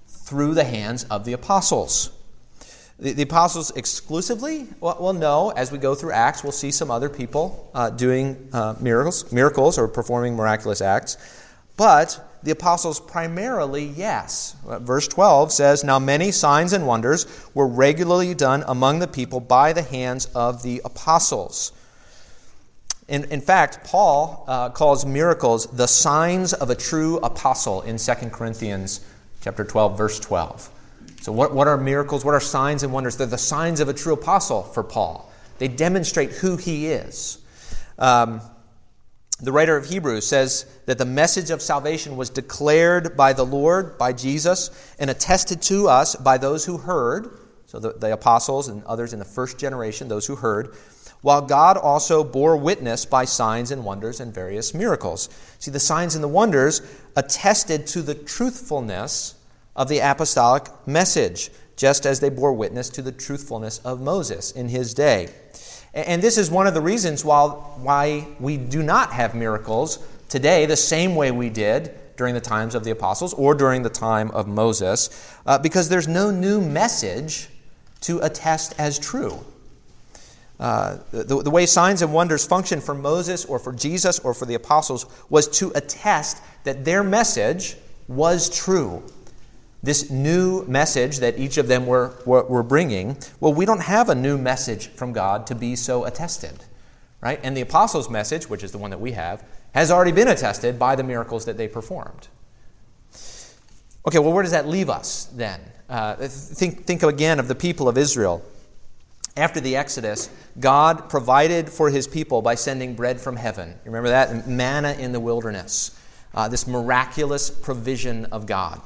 Through 0.06 0.52
the 0.52 0.64
hands 0.64 1.04
of 1.04 1.24
the 1.24 1.32
apostles. 1.32 2.10
The, 2.98 3.14
the 3.14 3.22
apostles 3.22 3.70
exclusively? 3.70 4.66
Well, 4.78 4.98
well, 5.00 5.14
no. 5.14 5.52
As 5.52 5.72
we 5.72 5.78
go 5.78 5.94
through 5.94 6.12
Acts, 6.12 6.42
we'll 6.42 6.52
see 6.52 6.70
some 6.70 6.90
other 6.90 7.08
people 7.08 7.70
uh, 7.74 7.88
doing 7.88 8.50
uh, 8.52 8.74
miracles, 8.78 9.32
miracles 9.32 9.78
or 9.78 9.88
performing 9.88 10.36
miraculous 10.36 10.82
acts. 10.82 11.16
But 11.78 12.28
the 12.42 12.50
apostles 12.50 12.98
primarily, 12.98 13.84
yes. 13.84 14.56
Verse 14.64 15.06
12 15.08 15.52
says, 15.52 15.84
Now 15.84 15.98
many 15.98 16.32
signs 16.32 16.72
and 16.72 16.86
wonders 16.86 17.26
were 17.54 17.66
regularly 17.66 18.34
done 18.34 18.64
among 18.66 18.98
the 18.98 19.06
people 19.06 19.40
by 19.40 19.72
the 19.72 19.82
hands 19.82 20.26
of 20.34 20.62
the 20.62 20.80
apostles. 20.84 21.72
In, 23.08 23.24
in 23.24 23.40
fact, 23.40 23.84
Paul 23.84 24.44
uh, 24.48 24.70
calls 24.70 25.04
miracles 25.04 25.66
the 25.66 25.86
signs 25.86 26.52
of 26.52 26.70
a 26.70 26.74
true 26.74 27.18
apostle 27.18 27.82
in 27.82 27.98
2 27.98 28.12
Corinthians 28.30 29.04
chapter 29.42 29.64
12, 29.64 29.98
verse 29.98 30.18
12. 30.20 30.70
So, 31.20 31.30
what, 31.30 31.54
what 31.54 31.68
are 31.68 31.76
miracles? 31.76 32.24
What 32.24 32.34
are 32.34 32.40
signs 32.40 32.82
and 32.82 32.92
wonders? 32.92 33.16
They're 33.16 33.26
the 33.26 33.38
signs 33.38 33.80
of 33.80 33.88
a 33.88 33.94
true 33.94 34.14
apostle 34.14 34.62
for 34.62 34.82
Paul. 34.82 35.30
They 35.58 35.68
demonstrate 35.68 36.30
who 36.30 36.56
he 36.56 36.86
is. 36.86 37.38
Um, 37.98 38.40
the 39.42 39.52
writer 39.52 39.76
of 39.76 39.86
Hebrews 39.86 40.26
says 40.26 40.66
that 40.86 40.98
the 40.98 41.04
message 41.04 41.50
of 41.50 41.60
salvation 41.60 42.16
was 42.16 42.30
declared 42.30 43.16
by 43.16 43.32
the 43.32 43.44
Lord, 43.44 43.98
by 43.98 44.12
Jesus, 44.12 44.70
and 45.00 45.10
attested 45.10 45.60
to 45.62 45.88
us 45.88 46.14
by 46.14 46.38
those 46.38 46.64
who 46.64 46.78
heard, 46.78 47.38
so 47.66 47.80
the, 47.80 47.92
the, 47.94 48.12
apostles 48.12 48.68
and 48.68 48.84
others 48.84 49.12
in 49.12 49.18
the 49.18 49.24
first 49.24 49.58
generation, 49.58 50.06
those 50.06 50.26
who 50.26 50.36
heard, 50.36 50.76
while 51.22 51.40
God 51.40 51.76
also 51.76 52.22
bore 52.22 52.56
witness 52.56 53.04
by 53.04 53.24
signs 53.24 53.72
and 53.72 53.84
wonders 53.84 54.20
and 54.20 54.32
various 54.32 54.74
miracles. 54.74 55.28
See, 55.58 55.72
the 55.72 55.80
signs 55.80 56.14
and 56.14 56.22
the 56.22 56.28
wonders 56.28 56.80
attested 57.16 57.86
to 57.88 58.02
the 58.02 58.14
truthfulness 58.14 59.34
of 59.74 59.88
the 59.88 59.98
apostolic 59.98 60.68
message, 60.86 61.50
just 61.76 62.06
as 62.06 62.20
they 62.20 62.28
bore 62.28 62.52
witness 62.52 62.90
to 62.90 63.02
the 63.02 63.12
truthfulness 63.12 63.78
of 63.78 64.00
Moses 64.00 64.52
in 64.52 64.68
his 64.68 64.94
day. 64.94 65.28
And 65.94 66.22
this 66.22 66.38
is 66.38 66.50
one 66.50 66.66
of 66.66 66.74
the 66.74 66.80
reasons 66.80 67.24
why 67.24 68.26
we 68.40 68.56
do 68.56 68.82
not 68.82 69.12
have 69.12 69.34
miracles 69.34 69.98
today 70.28 70.64
the 70.64 70.76
same 70.76 71.14
way 71.14 71.30
we 71.30 71.50
did 71.50 71.94
during 72.16 72.34
the 72.34 72.40
times 72.40 72.74
of 72.74 72.84
the 72.84 72.90
apostles 72.90 73.34
or 73.34 73.54
during 73.54 73.82
the 73.82 73.90
time 73.90 74.30
of 74.30 74.46
Moses, 74.46 75.36
uh, 75.44 75.58
because 75.58 75.88
there's 75.88 76.08
no 76.08 76.30
new 76.30 76.60
message 76.60 77.48
to 78.02 78.18
attest 78.20 78.74
as 78.78 78.98
true. 78.98 79.44
Uh, 80.58 80.98
the, 81.10 81.42
the 81.42 81.50
way 81.50 81.66
signs 81.66 82.02
and 82.02 82.12
wonders 82.12 82.46
function 82.46 82.80
for 82.80 82.94
Moses 82.94 83.44
or 83.44 83.58
for 83.58 83.72
Jesus 83.72 84.18
or 84.20 84.32
for 84.32 84.46
the 84.46 84.54
apostles 84.54 85.06
was 85.28 85.48
to 85.58 85.72
attest 85.74 86.40
that 86.64 86.84
their 86.84 87.02
message 87.02 87.76
was 88.08 88.48
true 88.48 89.02
this 89.82 90.10
new 90.10 90.64
message 90.66 91.18
that 91.18 91.38
each 91.38 91.58
of 91.58 91.66
them 91.66 91.86
were, 91.86 92.14
were, 92.24 92.44
were, 92.44 92.62
bringing, 92.62 93.16
well, 93.40 93.52
we 93.52 93.64
don't 93.64 93.82
have 93.82 94.08
a 94.08 94.14
new 94.14 94.38
message 94.38 94.88
from 94.88 95.12
God 95.12 95.46
to 95.48 95.54
be 95.54 95.74
so 95.74 96.04
attested, 96.04 96.64
right? 97.20 97.40
And 97.42 97.56
the 97.56 97.62
apostles' 97.62 98.08
message, 98.08 98.48
which 98.48 98.62
is 98.62 98.70
the 98.70 98.78
one 98.78 98.90
that 98.90 99.00
we 99.00 99.12
have, 99.12 99.44
has 99.74 99.90
already 99.90 100.12
been 100.12 100.28
attested 100.28 100.78
by 100.78 100.94
the 100.94 101.02
miracles 101.02 101.44
that 101.46 101.56
they 101.56 101.66
performed. 101.66 102.28
Okay, 104.06 104.18
well, 104.18 104.32
where 104.32 104.42
does 104.42 104.52
that 104.52 104.68
leave 104.68 104.88
us 104.88 105.24
then? 105.34 105.60
Uh, 105.88 106.14
think, 106.16 106.84
think 106.84 107.02
again 107.02 107.38
of 107.38 107.48
the 107.48 107.54
people 107.54 107.88
of 107.88 107.98
Israel. 107.98 108.42
after 109.36 109.60
the 109.60 109.76
Exodus, 109.76 110.28
God 110.60 111.08
provided 111.08 111.68
for 111.68 111.88
his 111.88 112.06
people 112.06 112.42
by 112.42 112.54
sending 112.54 112.94
bread 112.94 113.20
from 113.20 113.34
heaven. 113.34 113.70
You 113.70 113.90
Remember 113.90 114.10
that? 114.10 114.46
Manna 114.46 114.92
in 114.92 115.12
the 115.12 115.20
wilderness. 115.20 115.98
Uh, 116.34 116.48
this 116.48 116.66
miraculous 116.66 117.50
provision 117.50 118.26
of 118.26 118.46
God. 118.46 118.80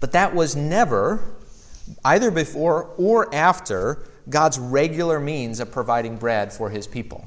But 0.00 0.12
that 0.12 0.34
was 0.34 0.56
never, 0.56 1.20
either 2.04 2.30
before 2.30 2.94
or 2.98 3.34
after, 3.34 4.06
God's 4.28 4.58
regular 4.58 5.20
means 5.20 5.60
of 5.60 5.70
providing 5.70 6.16
bread 6.16 6.52
for 6.52 6.70
his 6.70 6.86
people. 6.86 7.26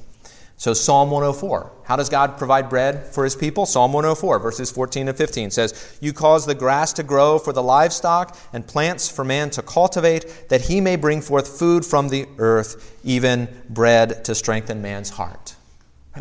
So, 0.59 0.73
Psalm 0.73 1.09
104. 1.09 1.71
How 1.85 1.95
does 1.95 2.09
God 2.09 2.37
provide 2.37 2.67
bread 2.67 3.05
for 3.05 3.23
his 3.23 3.33
people? 3.33 3.65
Psalm 3.65 3.93
104, 3.93 4.39
verses 4.39 4.69
14 4.69 5.07
and 5.07 5.17
15 5.17 5.51
says, 5.51 5.97
You 6.01 6.11
cause 6.11 6.45
the 6.45 6.53
grass 6.53 6.91
to 6.93 7.03
grow 7.03 7.39
for 7.39 7.53
the 7.53 7.63
livestock 7.63 8.37
and 8.51 8.67
plants 8.67 9.09
for 9.09 9.23
man 9.23 9.51
to 9.51 9.61
cultivate, 9.61 10.49
that 10.49 10.59
he 10.59 10.81
may 10.81 10.97
bring 10.97 11.21
forth 11.21 11.57
food 11.57 11.85
from 11.85 12.09
the 12.09 12.27
earth, 12.39 12.99
even 13.05 13.47
bread 13.69 14.25
to 14.25 14.35
strengthen 14.35 14.81
man's 14.81 15.09
heart. 15.09 15.55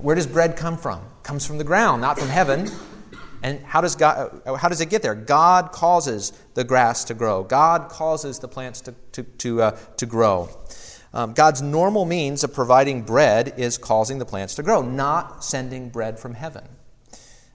Where 0.01 0.15
does 0.15 0.29
bread 0.29 0.57
come 0.57 0.79
from? 0.79 1.01
It 1.01 1.25
comes 1.25 1.45
from 1.45 1.59
the 1.59 1.65
ground, 1.65 2.01
not 2.01 2.17
from 2.17 2.29
heaven. 2.29 2.71
And 3.43 3.61
how 3.61 3.81
does, 3.81 3.95
God, 3.95 4.43
how 4.47 4.69
does 4.69 4.81
it 4.81 4.91
get 4.91 5.03
there? 5.03 5.15
God 5.15 5.71
causes 5.73 6.33
the 6.55 6.65
grass 6.65 7.05
to 7.05 7.15
grow, 7.15 7.45
God 7.45 7.89
causes 7.89 8.39
the 8.39 8.49
plants 8.49 8.81
to, 8.83 8.95
to, 9.13 9.23
to, 9.23 9.63
uh, 9.63 9.71
to 9.97 10.07
grow. 10.07 10.49
Um, 11.15 11.33
God's 11.33 11.63
normal 11.63 12.05
means 12.05 12.45
of 12.45 12.53
providing 12.53 13.03
bread 13.03 13.55
is 13.57 13.79
causing 13.79 14.19
the 14.19 14.27
plants 14.27 14.57
to 14.57 14.63
grow, 14.63 14.83
not 14.83 15.43
sending 15.43 15.89
bread 15.89 16.19
from 16.19 16.35
heaven. 16.35 16.69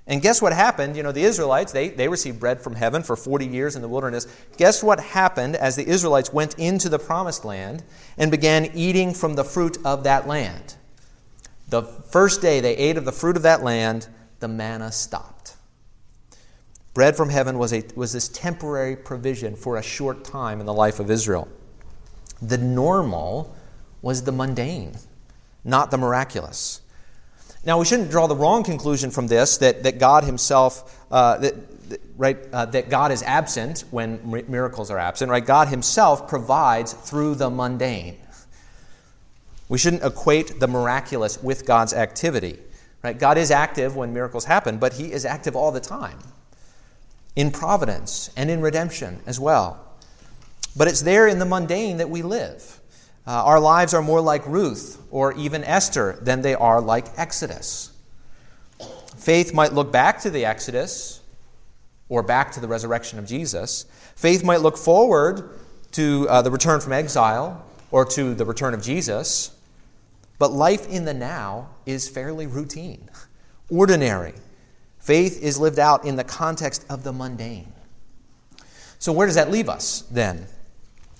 And 0.05 0.21
guess 0.21 0.41
what 0.41 0.51
happened? 0.51 0.97
You 0.97 1.03
know, 1.03 1.13
the 1.13 1.23
Israelites, 1.23 1.71
they, 1.71 1.89
they 1.89 2.09
received 2.09 2.39
bread 2.39 2.61
from 2.61 2.75
heaven 2.75 3.03
for 3.03 3.15
40 3.15 3.45
years 3.45 3.75
in 3.75 3.81
the 3.81 3.87
wilderness. 3.87 4.27
Guess 4.57 4.83
what 4.83 4.99
happened 4.99 5.55
as 5.55 5.75
the 5.75 5.87
Israelites 5.87 6.33
went 6.33 6.59
into 6.59 6.89
the 6.89 6.99
promised 6.99 7.45
land 7.45 7.83
and 8.17 8.29
began 8.29 8.65
eating 8.73 9.13
from 9.13 9.35
the 9.35 9.45
fruit 9.45 9.77
of 9.85 10.03
that 10.03 10.27
land? 10.27 10.75
The 11.69 11.83
first 11.83 12.41
day 12.41 12.59
they 12.59 12.75
ate 12.75 12.97
of 12.97 13.05
the 13.05 13.13
fruit 13.13 13.37
of 13.37 13.43
that 13.43 13.63
land, 13.63 14.07
the 14.39 14.49
manna 14.49 14.91
stopped. 14.91 15.32
Bread 16.93 17.17
from 17.17 17.29
heaven 17.29 17.57
was, 17.57 17.73
a, 17.73 17.83
was 17.95 18.13
this 18.13 18.27
temporary 18.27 18.95
provision 18.95 19.55
for 19.55 19.77
a 19.77 19.83
short 19.83 20.23
time 20.23 20.59
in 20.59 20.65
the 20.65 20.73
life 20.73 20.99
of 20.99 21.09
Israel. 21.09 21.47
The 22.41 22.57
normal 22.57 23.55
was 24.01 24.23
the 24.23 24.31
mundane, 24.31 24.93
not 25.63 25.89
the 25.89 25.97
miraculous. 25.97 26.81
Now, 27.65 27.79
we 27.79 27.85
shouldn't 27.85 28.11
draw 28.11 28.27
the 28.27 28.35
wrong 28.35 28.63
conclusion 28.63 29.09
from 29.09 29.27
this 29.27 29.57
that, 29.57 29.83
that 29.83 29.97
God 29.97 30.23
Himself, 30.23 31.03
uh, 31.09 31.37
that, 31.37 31.55
right, 32.15 32.37
uh, 32.51 32.65
that 32.67 32.89
God 32.89 33.11
is 33.11 33.23
absent 33.23 33.85
when 33.89 34.19
miracles 34.47 34.91
are 34.91 34.99
absent, 34.99 35.31
right? 35.31 35.43
God 35.43 35.69
Himself 35.69 36.27
provides 36.27 36.93
through 36.93 37.35
the 37.35 37.49
mundane. 37.49 38.17
We 39.67 39.79
shouldn't 39.79 40.03
equate 40.03 40.59
the 40.59 40.67
miraculous 40.67 41.41
with 41.41 41.65
God's 41.65 41.93
activity, 41.93 42.59
right? 43.01 43.17
God 43.17 43.39
is 43.39 43.49
active 43.49 43.95
when 43.95 44.13
miracles 44.13 44.45
happen, 44.45 44.77
but 44.77 44.93
He 44.93 45.11
is 45.11 45.25
active 45.25 45.55
all 45.55 45.71
the 45.71 45.79
time 45.79 46.19
in 47.35 47.51
providence 47.51 48.29
and 48.37 48.49
in 48.49 48.61
redemption 48.61 49.19
as 49.25 49.39
well. 49.39 49.79
But 50.75 50.87
it's 50.87 51.01
there 51.01 51.27
in 51.27 51.39
the 51.39 51.45
mundane 51.45 51.97
that 51.97 52.09
we 52.09 52.21
live. 52.21 52.79
Uh, 53.25 53.31
our 53.43 53.59
lives 53.59 53.93
are 53.93 54.01
more 54.01 54.21
like 54.21 54.45
Ruth 54.45 55.01
or 55.09 55.33
even 55.33 55.63
Esther 55.63 56.17
than 56.21 56.41
they 56.41 56.55
are 56.55 56.81
like 56.81 57.07
Exodus. 57.17 57.91
Faith 59.17 59.53
might 59.53 59.73
look 59.73 59.91
back 59.91 60.19
to 60.21 60.29
the 60.29 60.45
Exodus 60.45 61.21
or 62.09 62.21
back 62.21 62.51
to 62.51 62.59
the 62.59 62.67
resurrection 62.67 63.17
of 63.19 63.25
Jesus. 63.25 63.85
Faith 64.15 64.43
might 64.43 64.61
look 64.61 64.77
forward 64.77 65.57
to 65.93 66.27
uh, 66.29 66.41
the 66.41 66.51
return 66.51 66.81
from 66.81 66.91
exile 66.91 67.65
or 67.91 68.03
to 68.03 68.33
the 68.33 68.43
return 68.43 68.73
of 68.73 68.81
Jesus. 68.81 69.55
But 70.39 70.51
life 70.51 70.89
in 70.89 71.05
the 71.05 71.13
now 71.13 71.69
is 71.85 72.09
fairly 72.09 72.47
routine, 72.47 73.09
ordinary. 73.69 74.33
Faith 75.03 75.43
is 75.43 75.59
lived 75.59 75.79
out 75.79 76.05
in 76.05 76.15
the 76.15 76.23
context 76.23 76.85
of 76.89 77.03
the 77.03 77.11
mundane. 77.11 77.67
So, 78.99 79.11
where 79.11 79.27
does 79.27 79.35
that 79.35 79.51
leave 79.51 79.67
us 79.67 80.05
then? 80.09 80.47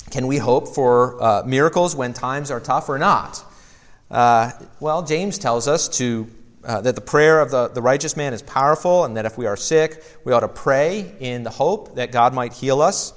Can 0.09 0.25
we 0.25 0.37
hope 0.37 0.69
for 0.69 1.21
uh, 1.21 1.43
miracles 1.45 1.93
when 1.93 2.13
times 2.13 2.49
are 2.49 2.61
tough 2.61 2.87
or 2.87 2.97
not? 2.97 3.43
Uh, 4.09 4.51
well, 4.79 5.03
James 5.03 5.37
tells 5.37 5.67
us 5.67 5.89
to, 5.97 6.29
uh, 6.63 6.79
that 6.79 6.95
the 6.95 7.01
prayer 7.01 7.41
of 7.41 7.51
the, 7.51 7.67
the 7.67 7.81
righteous 7.81 8.15
man 8.15 8.33
is 8.33 8.41
powerful 8.41 9.03
and 9.03 9.17
that 9.17 9.25
if 9.25 9.37
we 9.37 9.47
are 9.47 9.57
sick, 9.57 10.01
we 10.23 10.31
ought 10.31 10.41
to 10.41 10.47
pray 10.47 11.13
in 11.19 11.43
the 11.43 11.49
hope 11.49 11.95
that 11.95 12.13
God 12.13 12.33
might 12.33 12.53
heal 12.53 12.81
us. 12.81 13.11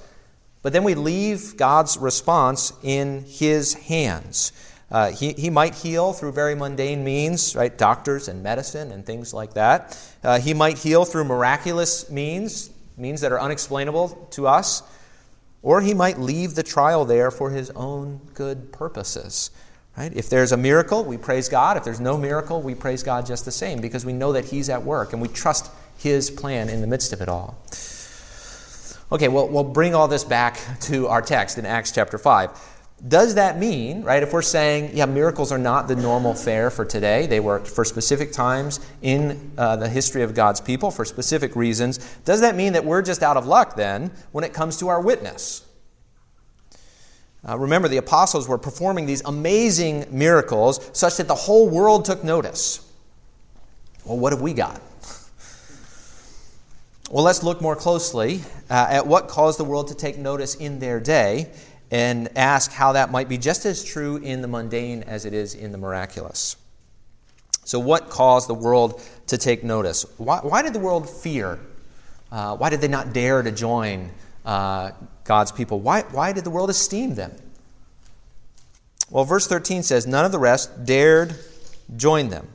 But 0.63 0.73
then 0.73 0.83
we 0.83 0.97
leave 0.97 1.57
God's 1.57 1.97
response 1.97 2.73
in 2.83 3.25
his 3.25 3.75
hands. 3.75 4.51
Uh, 4.91 5.11
he, 5.11 5.33
he 5.33 5.51
might 5.51 5.75
heal 5.75 6.13
through 6.13 6.33
very 6.33 6.55
mundane 6.55 7.03
means, 7.03 7.57
right? 7.57 7.77
Doctors 7.77 8.29
and 8.29 8.43
medicine 8.43 8.93
and 8.93 9.05
things 9.05 9.35
like 9.35 9.55
that. 9.55 9.99
Uh, 10.23 10.39
he 10.39 10.55
might 10.55 10.79
heal 10.79 11.05
through 11.05 11.25
miraculous 11.25 12.09
means, 12.09 12.71
means 12.97 13.21
that 13.23 13.33
are 13.33 13.41
unexplainable 13.41 14.29
to 14.31 14.47
us. 14.47 14.83
Or 15.63 15.81
he 15.81 15.95
might 15.95 16.21
leave 16.21 16.55
the 16.55 16.63
trial 16.63 17.05
there 17.05 17.33
for 17.33 17.51
his 17.51 17.71
own 17.71 18.21
good 18.35 18.73
purposes. 18.73 19.51
Right? 19.97 20.13
If 20.15 20.29
there's 20.29 20.53
a 20.53 20.57
miracle, 20.57 21.05
we 21.05 21.17
praise 21.17 21.49
God. 21.49 21.77
If 21.77 21.85
there's 21.85 22.01
no 22.01 22.19
miracle, 22.19 22.61
we 22.61 22.75
praise 22.75 23.03
God 23.03 23.25
just 23.25 23.47
the 23.47 23.51
same 23.51 23.81
because 23.81 24.05
we 24.05 24.13
know 24.13 24.33
that 24.33 24.45
He's 24.45 24.69
at 24.69 24.83
work 24.83 25.15
and 25.15 25.23
we 25.23 25.29
trust 25.29 25.71
His 25.97 26.31
plan 26.31 26.69
in 26.69 26.83
the 26.83 26.87
midst 26.87 27.15
of 27.15 27.23
it 27.23 27.31
all. 27.31 27.57
Okay, 29.11 29.29
well, 29.29 29.49
we'll 29.49 29.65
bring 29.65 29.95
all 29.95 30.07
this 30.07 30.25
back 30.25 30.61
to 30.83 31.07
our 31.07 31.23
text 31.23 31.57
in 31.57 31.65
Acts 31.65 31.93
chapter 31.93 32.19
5. 32.19 32.51
Does 33.07 33.35
that 33.35 33.59
mean, 33.59 34.03
right, 34.03 34.23
if 34.23 34.33
we're 34.33 34.41
saying, 34.41 34.93
yeah, 34.95 35.05
miracles 35.05 35.53
are 35.53 35.59
not 35.59 35.87
the 35.87 35.97
normal 35.97 36.33
fare 36.33 36.71
for 36.71 36.85
today, 36.85 37.27
they 37.27 37.41
were 37.41 37.61
for 37.61 37.85
specific 37.85 38.33
times 38.33 38.81
in 39.03 39.53
uh, 39.59 39.77
the 39.77 39.89
history 39.89 40.23
of 40.23 40.35
God's 40.35 40.63
people 40.63 40.91
for 40.91 41.05
specific 41.05 41.55
reasons, 41.55 41.99
does 42.25 42.41
that 42.41 42.57
mean 42.57 42.73
that 42.73 42.85
we're 42.85 43.03
just 43.03 43.23
out 43.23 43.37
of 43.37 43.47
luck 43.47 43.77
then 43.77 44.11
when 44.33 44.45
it 44.45 44.55
comes 44.55 44.79
to 44.79 44.89
our 44.89 45.01
witness? 45.01 45.63
Uh, 47.47 47.59
remember, 47.59 47.87
the 47.87 47.99
apostles 47.99 48.49
were 48.49 48.59
performing 48.59 49.05
these 49.05 49.23
amazing 49.27 50.07
miracles 50.11 50.91
such 50.95 51.19
that 51.19 51.29
the 51.29 51.35
whole 51.35 51.69
world 51.69 52.07
took 52.07 52.25
notice. 52.25 52.81
Well, 54.07 54.17
what 54.17 54.33
have 54.33 54.41
we 54.41 54.55
got? 54.55 54.81
Well, 57.11 57.23
let's 57.23 57.45
look 57.45 57.61
more 57.61 57.77
closely 57.77 58.41
uh, 58.69 58.87
at 58.91 59.07
what 59.07 59.29
caused 59.29 59.61
the 59.61 59.65
world 59.65 59.89
to 59.89 59.95
take 59.95 60.19
notice 60.19 60.57
in 60.57 60.81
their 60.81 60.99
day 60.99 61.53
and 61.91 62.29
ask 62.37 62.73
how 62.73 62.93
that 62.93 63.11
might 63.11 63.29
be 63.29 63.39
just 63.39 63.65
as 63.65 63.85
true 63.85 64.17
in 64.17 64.43
the 64.43 64.49
mundane 64.49 65.03
as 65.05 65.25
it 65.25 65.33
is 65.33 65.55
in 65.55 65.73
the 65.73 65.79
miraculous. 65.79 66.57
So, 67.65 67.79
what 67.79 68.11
caused 68.11 68.49
the 68.49 68.55
world 68.55 69.03
to 69.29 69.39
take 69.39 69.65
notice? 69.65 70.05
Why, 70.19 70.39
why 70.39 70.63
did 70.63 70.73
the 70.73 70.79
world 70.79 71.09
fear? 71.09 71.59
Uh, 72.31 72.57
why 72.57 72.71
did 72.71 72.81
they 72.81 72.89
not 72.89 73.13
dare 73.13 73.43
to 73.43 73.51
join 73.53 74.11
uh, 74.45 74.93
God's 75.25 75.53
people? 75.53 75.81
Why, 75.81 76.03
why 76.03 76.33
did 76.33 76.45
the 76.45 76.51
world 76.51 76.71
esteem 76.71 77.15
them? 77.15 77.33
Well, 79.11 79.25
verse 79.25 79.47
13 79.47 79.83
says, 79.83 80.07
None 80.07 80.25
of 80.25 80.33
the 80.33 80.39
rest 80.39 80.85
dared 80.85 81.35
join 81.97 82.29
them. 82.29 82.49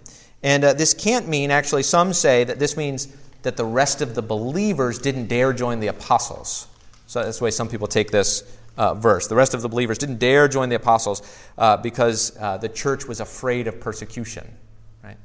And 0.44 0.64
uh, 0.64 0.74
this 0.74 0.94
can't 0.94 1.28
mean, 1.28 1.52
actually, 1.52 1.84
some 1.84 2.14
say 2.14 2.44
that 2.44 2.60
this 2.60 2.76
means 2.76 3.08
that 3.44 3.58
the 3.58 3.66
rest 3.66 4.02
of 4.02 4.16
the 4.16 4.22
believers 4.22 5.00
didn't 5.00 5.28
dare 5.28 5.54
join 5.54 5.80
the 5.80 5.88
apostles. 5.88 6.68
So 7.08 7.24
that's 7.24 7.40
the 7.40 7.46
way 7.46 7.52
some 7.52 7.68
people 7.68 7.88
take 7.88 8.12
this 8.12 8.44
uh, 8.78 8.94
verse. 8.96 9.28
The 9.28 9.36
rest 9.36 9.54
of 9.54 9.62
the 9.62 9.70
believers 9.70 9.98
didn't 9.98 10.20
dare 10.20 10.48
join 10.48 10.70
the 10.70 10.76
apostles 10.76 11.22
uh, 11.58 11.78
because 11.78 12.36
uh, 12.40 12.58
the 12.58 12.70
church 12.70 13.06
was 13.06 13.20
afraid 13.20 13.68
of 13.68 13.80
persecution. 13.80 14.48
Right? 15.04 15.18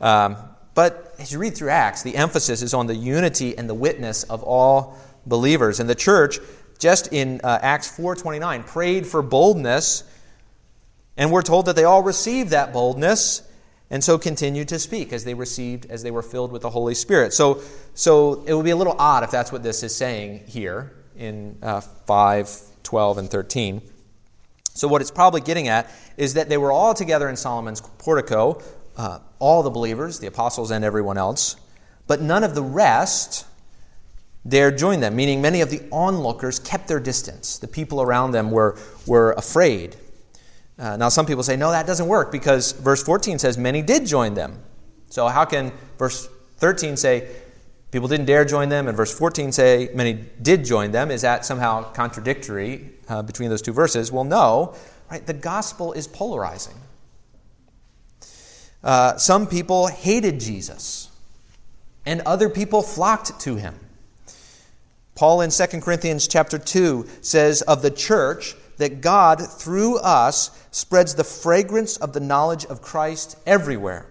Um, 0.00 0.36
but 0.74 1.14
as 1.18 1.32
you 1.32 1.38
read 1.38 1.56
through 1.56 1.70
Acts, 1.70 2.02
the 2.02 2.16
emphasis 2.16 2.62
is 2.62 2.74
on 2.74 2.86
the 2.86 2.94
unity 2.94 3.56
and 3.56 3.68
the 3.68 3.74
witness 3.74 4.22
of 4.24 4.42
all 4.42 4.98
believers. 5.26 5.80
And 5.80 5.88
the 5.88 5.94
church, 5.94 6.38
just 6.78 7.12
in 7.12 7.40
uh, 7.42 7.58
Acts 7.60 7.96
4.29, 7.96 8.66
prayed 8.66 9.06
for 9.06 9.22
boldness, 9.22 10.04
and 11.16 11.30
we're 11.30 11.42
told 11.42 11.66
that 11.66 11.76
they 11.76 11.84
all 11.84 12.02
received 12.02 12.50
that 12.50 12.72
boldness 12.72 13.42
and 13.90 14.02
so 14.02 14.18
continued 14.18 14.68
to 14.68 14.78
speak 14.78 15.12
as 15.12 15.24
they 15.24 15.34
received 15.34 15.86
as 15.90 16.02
they 16.02 16.10
were 16.10 16.22
filled 16.22 16.52
with 16.52 16.62
the 16.62 16.70
holy 16.70 16.94
spirit 16.94 17.34
so 17.34 17.60
so 17.94 18.44
it 18.46 18.54
would 18.54 18.64
be 18.64 18.70
a 18.70 18.76
little 18.76 18.94
odd 18.98 19.24
if 19.24 19.30
that's 19.30 19.50
what 19.50 19.62
this 19.62 19.82
is 19.82 19.94
saying 19.94 20.44
here 20.46 20.92
in 21.16 21.58
uh, 21.62 21.80
5 21.80 22.69
12 22.90 23.18
and 23.18 23.30
13. 23.30 23.82
So, 24.74 24.88
what 24.88 25.00
it's 25.00 25.12
probably 25.12 25.40
getting 25.40 25.68
at 25.68 25.88
is 26.16 26.34
that 26.34 26.48
they 26.48 26.56
were 26.56 26.72
all 26.72 26.92
together 26.92 27.28
in 27.28 27.36
Solomon's 27.36 27.80
portico, 27.80 28.60
uh, 28.96 29.20
all 29.38 29.62
the 29.62 29.70
believers, 29.70 30.18
the 30.18 30.26
apostles, 30.26 30.72
and 30.72 30.84
everyone 30.84 31.16
else, 31.16 31.54
but 32.08 32.20
none 32.20 32.42
of 32.42 32.56
the 32.56 32.64
rest 32.64 33.46
dared 34.48 34.76
join 34.76 34.98
them, 34.98 35.14
meaning 35.14 35.40
many 35.40 35.60
of 35.60 35.70
the 35.70 35.80
onlookers 35.92 36.58
kept 36.58 36.88
their 36.88 36.98
distance. 36.98 37.58
The 37.58 37.68
people 37.68 38.02
around 38.02 38.32
them 38.32 38.50
were, 38.50 38.76
were 39.06 39.34
afraid. 39.34 39.94
Uh, 40.76 40.96
now, 40.96 41.10
some 41.10 41.26
people 41.26 41.44
say, 41.44 41.56
no, 41.56 41.70
that 41.70 41.86
doesn't 41.86 42.08
work 42.08 42.32
because 42.32 42.72
verse 42.72 43.04
14 43.04 43.38
says 43.38 43.56
many 43.56 43.82
did 43.82 44.04
join 44.04 44.34
them. 44.34 44.58
So, 45.10 45.28
how 45.28 45.44
can 45.44 45.70
verse 45.96 46.28
13 46.56 46.96
say 46.96 47.28
People 47.90 48.06
didn't 48.06 48.26
dare 48.26 48.44
join 48.44 48.68
them, 48.68 48.86
and 48.86 48.96
verse 48.96 49.16
14 49.16 49.50
say 49.52 49.90
many 49.94 50.24
did 50.40 50.64
join 50.64 50.92
them. 50.92 51.10
Is 51.10 51.22
that 51.22 51.44
somehow 51.44 51.90
contradictory 51.92 52.90
uh, 53.08 53.22
between 53.22 53.50
those 53.50 53.62
two 53.62 53.72
verses? 53.72 54.12
Well, 54.12 54.24
no. 54.24 54.74
right, 55.10 55.26
the 55.26 55.32
gospel 55.32 55.92
is 55.92 56.06
polarizing. 56.06 56.76
Uh, 58.82 59.16
some 59.16 59.46
people 59.46 59.88
hated 59.88 60.40
Jesus, 60.40 61.10
and 62.06 62.22
other 62.22 62.48
people 62.48 62.82
flocked 62.82 63.40
to 63.40 63.56
him. 63.56 63.74
Paul 65.16 65.42
in 65.42 65.50
2 65.50 65.66
Corinthians 65.80 66.28
chapter 66.28 66.58
2 66.58 67.06
says 67.20 67.60
of 67.62 67.82
the 67.82 67.90
church 67.90 68.54
that 68.78 69.02
God, 69.02 69.40
through 69.40 69.98
us, 69.98 70.50
spreads 70.70 71.14
the 71.14 71.24
fragrance 71.24 71.98
of 71.98 72.12
the 72.14 72.20
knowledge 72.20 72.64
of 72.64 72.80
Christ 72.80 73.36
everywhere. 73.44 74.06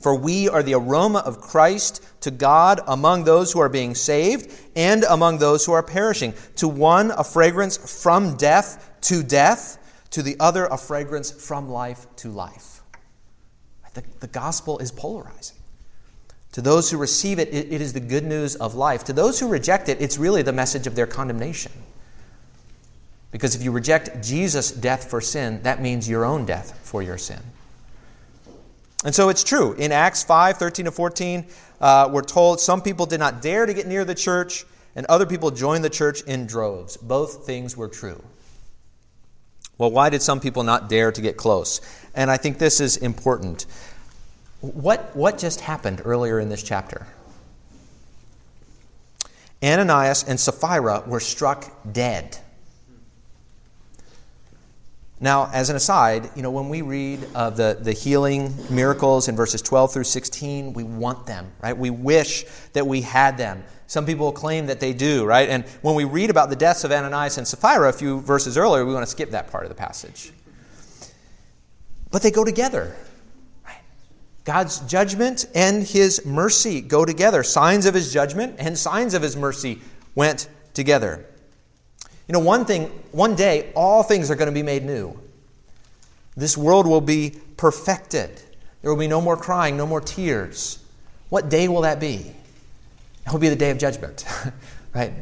For 0.00 0.14
we 0.14 0.48
are 0.48 0.62
the 0.62 0.74
aroma 0.74 1.20
of 1.20 1.40
Christ 1.40 2.04
to 2.20 2.30
God 2.30 2.80
among 2.86 3.24
those 3.24 3.52
who 3.52 3.60
are 3.60 3.68
being 3.68 3.94
saved 3.94 4.52
and 4.76 5.04
among 5.04 5.38
those 5.38 5.64
who 5.64 5.72
are 5.72 5.82
perishing. 5.82 6.34
To 6.56 6.68
one, 6.68 7.10
a 7.12 7.24
fragrance 7.24 8.02
from 8.02 8.36
death 8.36 8.90
to 9.02 9.22
death, 9.22 9.78
to 10.10 10.22
the 10.22 10.36
other, 10.38 10.66
a 10.66 10.76
fragrance 10.76 11.30
from 11.30 11.70
life 11.70 12.06
to 12.16 12.30
life. 12.30 12.82
The, 13.94 14.04
the 14.20 14.26
gospel 14.26 14.78
is 14.78 14.92
polarizing. 14.92 15.56
To 16.52 16.60
those 16.60 16.90
who 16.90 16.98
receive 16.98 17.38
it, 17.38 17.48
it, 17.48 17.72
it 17.72 17.80
is 17.80 17.92
the 17.92 18.00
good 18.00 18.24
news 18.24 18.56
of 18.56 18.74
life. 18.74 19.04
To 19.04 19.12
those 19.12 19.40
who 19.40 19.48
reject 19.48 19.88
it, 19.88 20.00
it's 20.00 20.18
really 20.18 20.42
the 20.42 20.52
message 20.52 20.86
of 20.86 20.94
their 20.94 21.06
condemnation. 21.06 21.72
Because 23.30 23.54
if 23.54 23.62
you 23.62 23.72
reject 23.72 24.22
Jesus' 24.24 24.70
death 24.70 25.10
for 25.10 25.20
sin, 25.20 25.62
that 25.62 25.80
means 25.80 26.08
your 26.08 26.24
own 26.24 26.46
death 26.46 26.78
for 26.82 27.02
your 27.02 27.18
sin. 27.18 27.40
And 29.04 29.14
so 29.14 29.28
it's 29.28 29.44
true. 29.44 29.72
In 29.74 29.92
Acts 29.92 30.22
5 30.24 30.56
13 30.56 30.86
to 30.86 30.90
14, 30.90 31.46
uh, 31.80 32.08
we're 32.12 32.22
told 32.22 32.60
some 32.60 32.80
people 32.80 33.06
did 33.06 33.20
not 33.20 33.42
dare 33.42 33.66
to 33.66 33.74
get 33.74 33.86
near 33.86 34.04
the 34.04 34.14
church, 34.14 34.64
and 34.94 35.06
other 35.06 35.26
people 35.26 35.50
joined 35.50 35.84
the 35.84 35.90
church 35.90 36.22
in 36.22 36.46
droves. 36.46 36.96
Both 36.96 37.46
things 37.46 37.76
were 37.76 37.88
true. 37.88 38.22
Well, 39.78 39.90
why 39.90 40.08
did 40.08 40.22
some 40.22 40.40
people 40.40 40.62
not 40.62 40.88
dare 40.88 41.12
to 41.12 41.20
get 41.20 41.36
close? 41.36 41.80
And 42.14 42.30
I 42.30 42.38
think 42.38 42.58
this 42.58 42.80
is 42.80 42.96
important. 42.96 43.66
What, 44.62 45.14
what 45.14 45.36
just 45.36 45.60
happened 45.60 46.00
earlier 46.04 46.40
in 46.40 46.48
this 46.48 46.62
chapter? 46.62 47.06
Ananias 49.62 50.24
and 50.24 50.40
Sapphira 50.40 51.02
were 51.06 51.20
struck 51.20 51.70
dead. 51.92 52.38
Now, 55.18 55.50
as 55.52 55.70
an 55.70 55.76
aside, 55.76 56.30
you 56.36 56.42
know, 56.42 56.50
when 56.50 56.68
we 56.68 56.82
read 56.82 57.26
of 57.34 57.56
the, 57.56 57.78
the 57.80 57.92
healing 57.92 58.54
miracles 58.68 59.28
in 59.28 59.36
verses 59.36 59.62
12 59.62 59.94
through 59.94 60.04
16, 60.04 60.74
we 60.74 60.84
want 60.84 61.26
them, 61.26 61.50
right? 61.62 61.76
We 61.76 61.88
wish 61.88 62.44
that 62.74 62.86
we 62.86 63.00
had 63.00 63.38
them. 63.38 63.64
Some 63.86 64.04
people 64.04 64.30
claim 64.32 64.66
that 64.66 64.78
they 64.78 64.92
do, 64.92 65.24
right? 65.24 65.48
And 65.48 65.64
when 65.80 65.94
we 65.94 66.04
read 66.04 66.28
about 66.28 66.50
the 66.50 66.56
deaths 66.56 66.84
of 66.84 66.92
Ananias 66.92 67.38
and 67.38 67.48
Sapphira 67.48 67.88
a 67.88 67.92
few 67.92 68.20
verses 68.20 68.58
earlier, 68.58 68.84
we 68.84 68.92
want 68.92 69.04
to 69.06 69.10
skip 69.10 69.30
that 69.30 69.50
part 69.50 69.64
of 69.64 69.70
the 69.70 69.74
passage. 69.74 70.32
But 72.10 72.22
they 72.22 72.30
go 72.30 72.44
together. 72.44 72.94
God's 74.44 74.78
judgment 74.80 75.46
and 75.56 75.82
his 75.82 76.24
mercy 76.24 76.80
go 76.80 77.04
together. 77.04 77.42
Signs 77.42 77.84
of 77.84 77.94
his 77.94 78.12
judgment 78.12 78.54
and 78.58 78.78
signs 78.78 79.12
of 79.14 79.20
his 79.20 79.36
mercy 79.36 79.80
went 80.14 80.48
together. 80.72 81.26
You 82.28 82.32
know, 82.32 82.40
one 82.40 82.64
thing, 82.64 82.86
one 83.12 83.36
day, 83.36 83.72
all 83.74 84.02
things 84.02 84.30
are 84.30 84.34
going 84.34 84.48
to 84.48 84.54
be 84.54 84.62
made 84.62 84.84
new. 84.84 85.18
This 86.36 86.56
world 86.56 86.86
will 86.86 87.00
be 87.00 87.34
perfected. 87.56 88.40
There 88.82 88.90
will 88.90 88.98
be 88.98 89.08
no 89.08 89.20
more 89.20 89.36
crying, 89.36 89.76
no 89.76 89.86
more 89.86 90.00
tears. 90.00 90.78
What 91.28 91.48
day 91.48 91.68
will 91.68 91.82
that 91.82 92.00
be? 92.00 92.32
It 93.26 93.32
will 93.32 93.38
be 93.38 93.48
the 93.48 93.56
day 93.56 93.70
of 93.70 93.78
judgment, 93.78 94.24
right? 94.94 95.12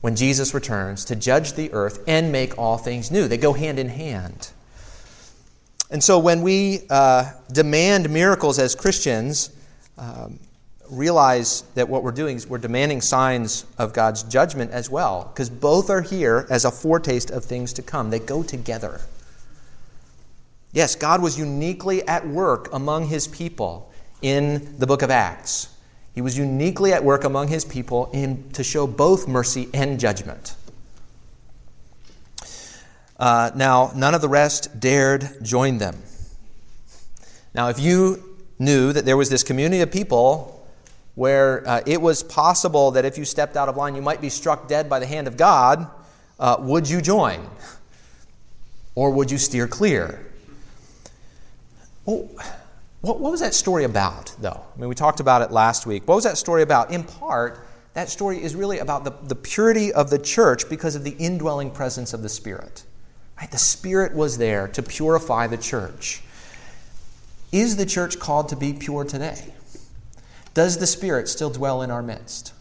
When 0.00 0.16
Jesus 0.16 0.54
returns 0.54 1.04
to 1.06 1.16
judge 1.16 1.52
the 1.52 1.72
earth 1.72 2.02
and 2.06 2.32
make 2.32 2.58
all 2.58 2.78
things 2.78 3.10
new. 3.10 3.28
They 3.28 3.38
go 3.38 3.52
hand 3.52 3.78
in 3.78 3.88
hand. 3.88 4.50
And 5.90 6.02
so 6.02 6.18
when 6.18 6.42
we 6.42 6.82
uh, 6.90 7.30
demand 7.52 8.10
miracles 8.10 8.58
as 8.58 8.74
Christians, 8.74 9.50
um, 9.98 10.38
realize 10.90 11.62
that 11.74 11.88
what 11.88 12.02
we're 12.02 12.12
doing 12.12 12.36
is 12.36 12.46
we're 12.46 12.58
demanding 12.58 13.00
signs 13.00 13.64
of 13.78 13.92
God's 13.92 14.22
judgment 14.24 14.70
as 14.70 14.90
well, 14.90 15.30
because 15.32 15.50
both 15.50 15.90
are 15.90 16.02
here 16.02 16.46
as 16.50 16.64
a 16.64 16.70
foretaste 16.70 17.30
of 17.30 17.44
things 17.44 17.72
to 17.74 17.82
come. 17.82 18.10
They 18.10 18.18
go 18.18 18.42
together. 18.42 19.00
Yes, 20.72 20.94
God 20.96 21.22
was 21.22 21.38
uniquely 21.38 22.06
at 22.06 22.26
work 22.26 22.72
among 22.72 23.06
his 23.06 23.28
people 23.28 23.92
in 24.22 24.76
the 24.78 24.86
book 24.86 25.02
of 25.02 25.10
Acts. 25.10 25.68
He 26.14 26.20
was 26.20 26.36
uniquely 26.38 26.92
at 26.92 27.02
work 27.02 27.24
among 27.24 27.48
his 27.48 27.64
people 27.64 28.10
in, 28.12 28.50
to 28.52 28.64
show 28.64 28.86
both 28.86 29.26
mercy 29.26 29.68
and 29.74 29.98
judgment. 29.98 30.54
Uh, 33.16 33.50
now, 33.54 33.92
none 33.94 34.14
of 34.14 34.20
the 34.20 34.28
rest 34.28 34.80
dared 34.80 35.38
join 35.42 35.78
them. 35.78 35.96
Now, 37.54 37.68
if 37.68 37.78
you 37.78 38.36
knew 38.58 38.92
that 38.92 39.04
there 39.04 39.16
was 39.16 39.30
this 39.30 39.42
community 39.42 39.82
of 39.82 39.90
people 39.90 40.53
where 41.14 41.66
uh, 41.68 41.82
it 41.86 42.00
was 42.00 42.22
possible 42.22 42.90
that 42.92 43.04
if 43.04 43.16
you 43.16 43.24
stepped 43.24 43.56
out 43.56 43.68
of 43.68 43.76
line, 43.76 43.94
you 43.94 44.02
might 44.02 44.20
be 44.20 44.28
struck 44.28 44.66
dead 44.68 44.88
by 44.88 44.98
the 44.98 45.06
hand 45.06 45.28
of 45.28 45.36
God, 45.36 45.88
uh, 46.40 46.56
would 46.58 46.88
you 46.88 47.00
join? 47.00 47.48
Or 48.94 49.10
would 49.10 49.30
you 49.30 49.38
steer 49.38 49.66
clear? 49.66 50.26
Well, 52.04 52.28
what, 53.00 53.20
what 53.20 53.30
was 53.32 53.40
that 53.40 53.54
story 53.54 53.84
about, 53.84 54.34
though? 54.40 54.64
I 54.74 54.80
mean, 54.80 54.88
we 54.88 54.94
talked 54.94 55.20
about 55.20 55.42
it 55.42 55.50
last 55.50 55.86
week. 55.86 56.06
What 56.06 56.14
was 56.14 56.24
that 56.24 56.38
story 56.38 56.62
about? 56.62 56.90
In 56.90 57.04
part, 57.04 57.66
that 57.94 58.08
story 58.08 58.42
is 58.42 58.56
really 58.56 58.78
about 58.78 59.04
the, 59.04 59.10
the 59.10 59.34
purity 59.34 59.92
of 59.92 60.10
the 60.10 60.18
church 60.18 60.68
because 60.68 60.96
of 60.96 61.04
the 61.04 61.14
indwelling 61.18 61.70
presence 61.70 62.12
of 62.12 62.22
the 62.22 62.28
Spirit. 62.28 62.82
Right? 63.38 63.50
The 63.50 63.58
Spirit 63.58 64.14
was 64.14 64.38
there 64.38 64.68
to 64.68 64.82
purify 64.82 65.46
the 65.46 65.56
church. 65.56 66.22
Is 67.52 67.76
the 67.76 67.86
church 67.86 68.18
called 68.18 68.48
to 68.48 68.56
be 68.56 68.72
pure 68.72 69.04
today? 69.04 69.54
Does 70.54 70.78
the 70.78 70.86
Spirit 70.86 71.28
still 71.28 71.50
dwell 71.50 71.82
in 71.82 71.90
our 71.90 72.02
midst? 72.02 72.52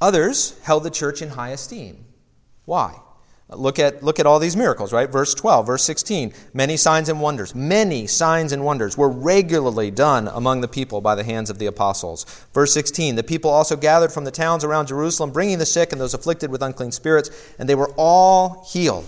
Others 0.00 0.58
held 0.62 0.84
the 0.84 0.90
church 0.90 1.20
in 1.20 1.30
high 1.30 1.50
esteem. 1.50 2.04
Why? 2.64 3.00
Look 3.48 3.78
at, 3.78 4.02
look 4.02 4.18
at 4.18 4.26
all 4.26 4.40
these 4.40 4.56
miracles, 4.56 4.92
right? 4.92 5.08
Verse 5.08 5.32
12, 5.32 5.66
verse 5.66 5.84
16. 5.84 6.32
Many 6.52 6.76
signs 6.76 7.08
and 7.08 7.20
wonders, 7.20 7.54
many 7.54 8.08
signs 8.08 8.50
and 8.50 8.64
wonders 8.64 8.96
were 8.96 9.08
regularly 9.08 9.90
done 9.92 10.26
among 10.28 10.62
the 10.62 10.68
people 10.68 11.00
by 11.00 11.14
the 11.14 11.22
hands 11.22 11.48
of 11.48 11.58
the 11.58 11.66
apostles. 11.66 12.24
Verse 12.52 12.72
16. 12.74 13.14
The 13.14 13.22
people 13.22 13.50
also 13.50 13.76
gathered 13.76 14.12
from 14.12 14.24
the 14.24 14.32
towns 14.32 14.64
around 14.64 14.88
Jerusalem, 14.88 15.30
bringing 15.30 15.58
the 15.58 15.66
sick 15.66 15.92
and 15.92 16.00
those 16.00 16.12
afflicted 16.12 16.50
with 16.50 16.60
unclean 16.60 16.90
spirits, 16.90 17.30
and 17.58 17.68
they 17.68 17.76
were 17.76 17.92
all 17.96 18.66
healed. 18.68 19.06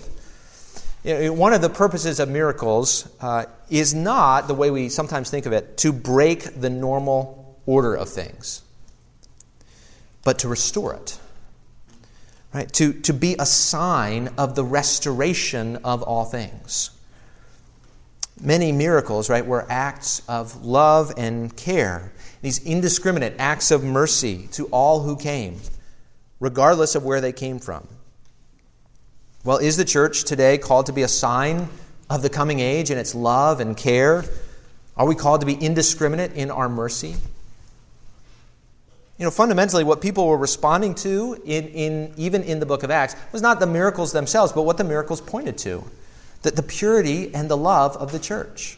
One 1.09 1.53
of 1.53 1.61
the 1.61 1.69
purposes 1.69 2.19
of 2.19 2.29
miracles 2.29 3.09
uh, 3.19 3.45
is 3.69 3.93
not 3.93 4.47
the 4.47 4.53
way 4.53 4.69
we 4.69 4.89
sometimes 4.89 5.29
think 5.29 5.45
of 5.45 5.53
it 5.53 5.77
to 5.77 5.91
break 5.91 6.59
the 6.59 6.69
normal 6.69 7.57
order 7.65 7.95
of 7.95 8.09
things, 8.09 8.61
but 10.23 10.39
to 10.39 10.47
restore 10.47 10.93
it. 10.93 11.19
Right? 12.53 12.71
To, 12.73 12.93
to 12.93 13.13
be 13.13 13.35
a 13.37 13.45
sign 13.45 14.29
of 14.37 14.55
the 14.55 14.63
restoration 14.63 15.77
of 15.77 16.01
all 16.01 16.25
things. 16.25 16.91
Many 18.41 18.71
miracles, 18.71 19.29
right, 19.29 19.45
were 19.45 19.67
acts 19.69 20.21
of 20.27 20.63
love 20.65 21.13
and 21.17 21.55
care, 21.55 22.11
these 22.41 22.65
indiscriminate 22.65 23.35
acts 23.37 23.69
of 23.69 23.83
mercy 23.83 24.47
to 24.53 24.65
all 24.67 25.01
who 25.01 25.17
came, 25.17 25.59
regardless 26.39 26.95
of 26.95 27.03
where 27.03 27.21
they 27.21 27.33
came 27.33 27.59
from. 27.59 27.87
Well, 29.45 29.57
is 29.57 29.77
the 29.77 29.85
church 29.85 30.25
today 30.25 30.57
called 30.57 30.87
to 30.87 30.93
be 30.93 31.03
a 31.03 31.07
sign 31.07 31.69
of 32.09 32.21
the 32.21 32.29
coming 32.29 32.59
age 32.59 32.89
and 32.89 32.99
its 32.99 33.15
love 33.15 33.61
and 33.61 33.77
care? 33.77 34.25
Are 34.97 35.07
we 35.07 35.15
called 35.15 35.39
to 35.39 35.45
be 35.45 35.53
indiscriminate 35.53 36.33
in 36.33 36.51
our 36.51 36.67
mercy? 36.67 37.15
You 39.17 39.25
know, 39.25 39.31
fundamentally, 39.31 39.85
what 39.85 40.01
people 40.01 40.27
were 40.27 40.37
responding 40.37 40.93
to, 40.95 41.41
in, 41.45 41.67
in, 41.69 42.13
even 42.17 42.43
in 42.43 42.59
the 42.59 42.65
book 42.65 42.83
of 42.83 42.91
Acts, 42.91 43.15
was 43.31 43.41
not 43.41 43.61
the 43.61 43.67
miracles 43.67 44.11
themselves, 44.11 44.51
but 44.51 44.63
what 44.63 44.77
the 44.77 44.83
miracles 44.83 45.21
pointed 45.21 45.57
to 45.59 45.85
the, 46.41 46.51
the 46.51 46.63
purity 46.63 47.33
and 47.33 47.49
the 47.49 47.57
love 47.57 47.95
of 47.95 48.11
the 48.11 48.19
church. 48.19 48.77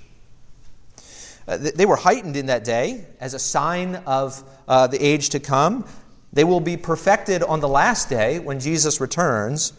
Uh, 1.48 1.58
they 1.58 1.88
were 1.88 1.96
heightened 1.96 2.38
in 2.38 2.46
that 2.48 2.64
day 2.64 3.06
as 3.20 3.34
a 3.34 3.40
sign 3.40 3.96
of 4.06 4.44
uh, 4.68 4.86
the 4.86 5.04
age 5.04 5.30
to 5.30 5.40
come. 5.40 5.88
They 6.34 6.44
will 6.44 6.60
be 6.60 6.78
perfected 6.78 7.42
on 7.42 7.62
the 7.62 7.68
last 7.68 8.10
day 8.10 8.38
when 8.38 8.60
Jesus 8.60 9.02
returns. 9.02 9.74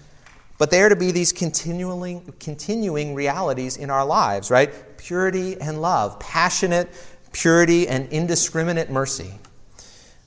But 0.63 0.71
they 0.71 0.81
are 0.83 0.89
to 0.89 0.95
be 0.95 1.11
these 1.11 1.33
continuing, 1.33 2.23
continuing 2.39 3.17
realities 3.17 3.77
in 3.79 3.91
our 3.91 4.05
lives, 4.05 4.49
right? 4.49 4.71
Purity 4.97 5.61
and 5.61 5.83
love, 5.83 6.21
passionate 6.21 6.89
purity 7.33 7.89
and 7.89 8.09
indiscriminate 8.13 8.89
mercy. 8.89 9.33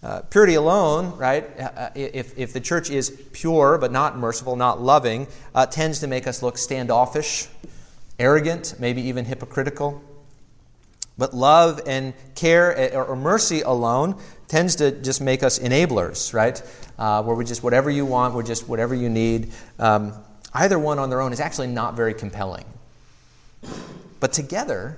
Uh, 0.03 0.23
purity 0.23 0.55
alone, 0.55 1.17
right, 1.17 1.49
uh, 1.57 1.63
uh, 1.63 1.89
if, 1.95 2.37
if 2.37 2.51
the 2.51 2.59
church 2.59 2.89
is 2.89 3.11
pure 3.31 3.77
but 3.77 3.93
not 3.93 4.17
merciful, 4.17 4.57
not 4.57 4.81
loving, 4.81 5.25
uh, 5.53 5.65
tends 5.67 6.01
to 6.01 6.07
make 6.07 6.27
us 6.27 6.43
look 6.43 6.57
standoffish, 6.57 7.47
arrogant, 8.19 8.75
maybe 8.77 9.03
even 9.03 9.23
hypocritical. 9.23 10.03
But 11.17 11.33
love 11.33 11.79
and 11.87 12.13
care 12.35 12.77
eh, 12.77 12.89
or 12.93 13.15
mercy 13.15 13.61
alone 13.61 14.21
tends 14.49 14.75
to 14.75 14.91
just 14.91 15.21
make 15.21 15.43
us 15.43 15.59
enablers, 15.59 16.33
right? 16.33 16.61
Uh, 16.97 17.23
where 17.23 17.37
we 17.37 17.45
just, 17.45 17.63
whatever 17.63 17.89
you 17.89 18.05
want, 18.05 18.33
we're 18.33 18.43
just 18.43 18.67
whatever 18.67 18.93
you 18.93 19.09
need. 19.09 19.53
Um, 19.79 20.13
either 20.55 20.79
one 20.79 20.99
on 20.99 21.09
their 21.09 21.21
own 21.21 21.33
is 21.33 21.39
actually 21.39 21.67
not 21.67 21.95
very 21.95 22.13
compelling. 22.13 22.65
But 24.19 24.33
together, 24.33 24.97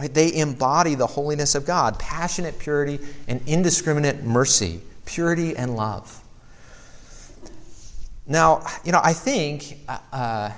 right, 0.00 0.12
they 0.12 0.34
embody 0.34 0.94
the 0.94 1.06
holiness 1.06 1.54
of 1.54 1.66
God 1.66 1.98
passionate 1.98 2.58
purity 2.58 2.98
and 3.28 3.40
indiscriminate 3.46 4.24
mercy, 4.24 4.80
purity 5.04 5.56
and 5.56 5.76
love. 5.76 6.22
Now, 8.26 8.66
you 8.84 8.92
know, 8.92 9.00
I 9.02 9.12
think, 9.12 9.78
uh, 9.88 9.98
uh 10.12 10.52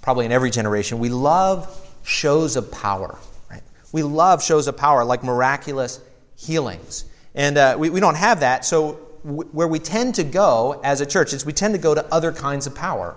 probably 0.00 0.26
in 0.26 0.32
every 0.32 0.50
generation, 0.50 0.98
we 0.98 1.08
love 1.08 1.78
shows 2.04 2.56
of 2.56 2.70
power. 2.70 3.18
Right? 3.50 3.62
We 3.92 4.02
love 4.02 4.42
shows 4.42 4.66
of 4.66 4.76
power 4.76 5.04
like 5.04 5.22
miraculous 5.22 6.00
healings. 6.36 7.04
And 7.34 7.56
uh, 7.56 7.76
we, 7.78 7.90
we 7.90 8.00
don't 8.00 8.16
have 8.16 8.40
that, 8.40 8.64
so 8.64 8.98
w- 9.24 9.48
where 9.52 9.68
we 9.68 9.78
tend 9.78 10.16
to 10.16 10.24
go 10.24 10.80
as 10.84 11.00
a 11.00 11.06
church 11.06 11.32
is 11.32 11.46
we 11.46 11.52
tend 11.52 11.74
to 11.74 11.80
go 11.80 11.94
to 11.94 12.04
other 12.12 12.32
kinds 12.32 12.66
of 12.66 12.74
power, 12.74 13.16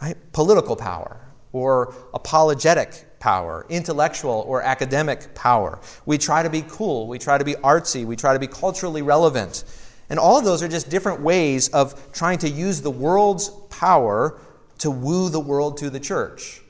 right? 0.00 0.16
Political 0.32 0.76
power, 0.76 1.20
or 1.52 1.94
apologetic 2.12 3.18
power, 3.18 3.66
intellectual 3.68 4.44
or 4.46 4.62
academic 4.62 5.34
power. 5.34 5.80
We 6.04 6.18
try 6.18 6.42
to 6.42 6.50
be 6.50 6.62
cool, 6.68 7.08
we 7.08 7.18
try 7.18 7.38
to 7.38 7.44
be 7.44 7.54
artsy, 7.54 8.04
we 8.04 8.14
try 8.14 8.32
to 8.32 8.38
be 8.38 8.46
culturally 8.46 9.02
relevant. 9.02 9.64
And 10.10 10.18
all 10.18 10.38
of 10.38 10.44
those 10.44 10.62
are 10.62 10.68
just 10.68 10.90
different 10.90 11.20
ways 11.22 11.68
of 11.70 12.12
trying 12.12 12.38
to 12.38 12.48
use 12.48 12.80
the 12.80 12.90
world's 12.90 13.48
power 13.70 14.38
to 14.78 14.90
woo 14.90 15.30
the 15.30 15.40
world 15.40 15.78
to 15.78 15.90
the 15.90 15.98
church, 15.98 16.60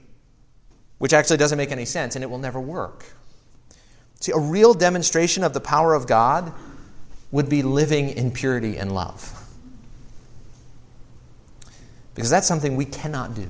which 0.99 1.13
actually 1.13 1.37
doesn't 1.37 1.59
make 1.59 1.73
any 1.73 1.85
sense 1.85 2.15
and 2.15 2.23
it 2.23 2.31
will 2.31 2.39
never 2.39 2.61
work. 2.61 3.05
See, 4.21 4.33
a 4.33 4.39
real 4.39 4.73
demonstration 4.73 5.45
of 5.45 5.53
the 5.53 5.61
power 5.61 5.95
of 5.95 6.07
God 6.07 6.55
would 7.33 7.49
be 7.49 7.63
living 7.63 8.11
in 8.11 8.31
purity 8.31 8.79
and 8.79 8.95
love. 8.95 9.36
Because 12.17 12.31
that's 12.31 12.49
something 12.49 12.77
we 12.77 12.87
cannot 12.87 13.35
do. 13.35 13.47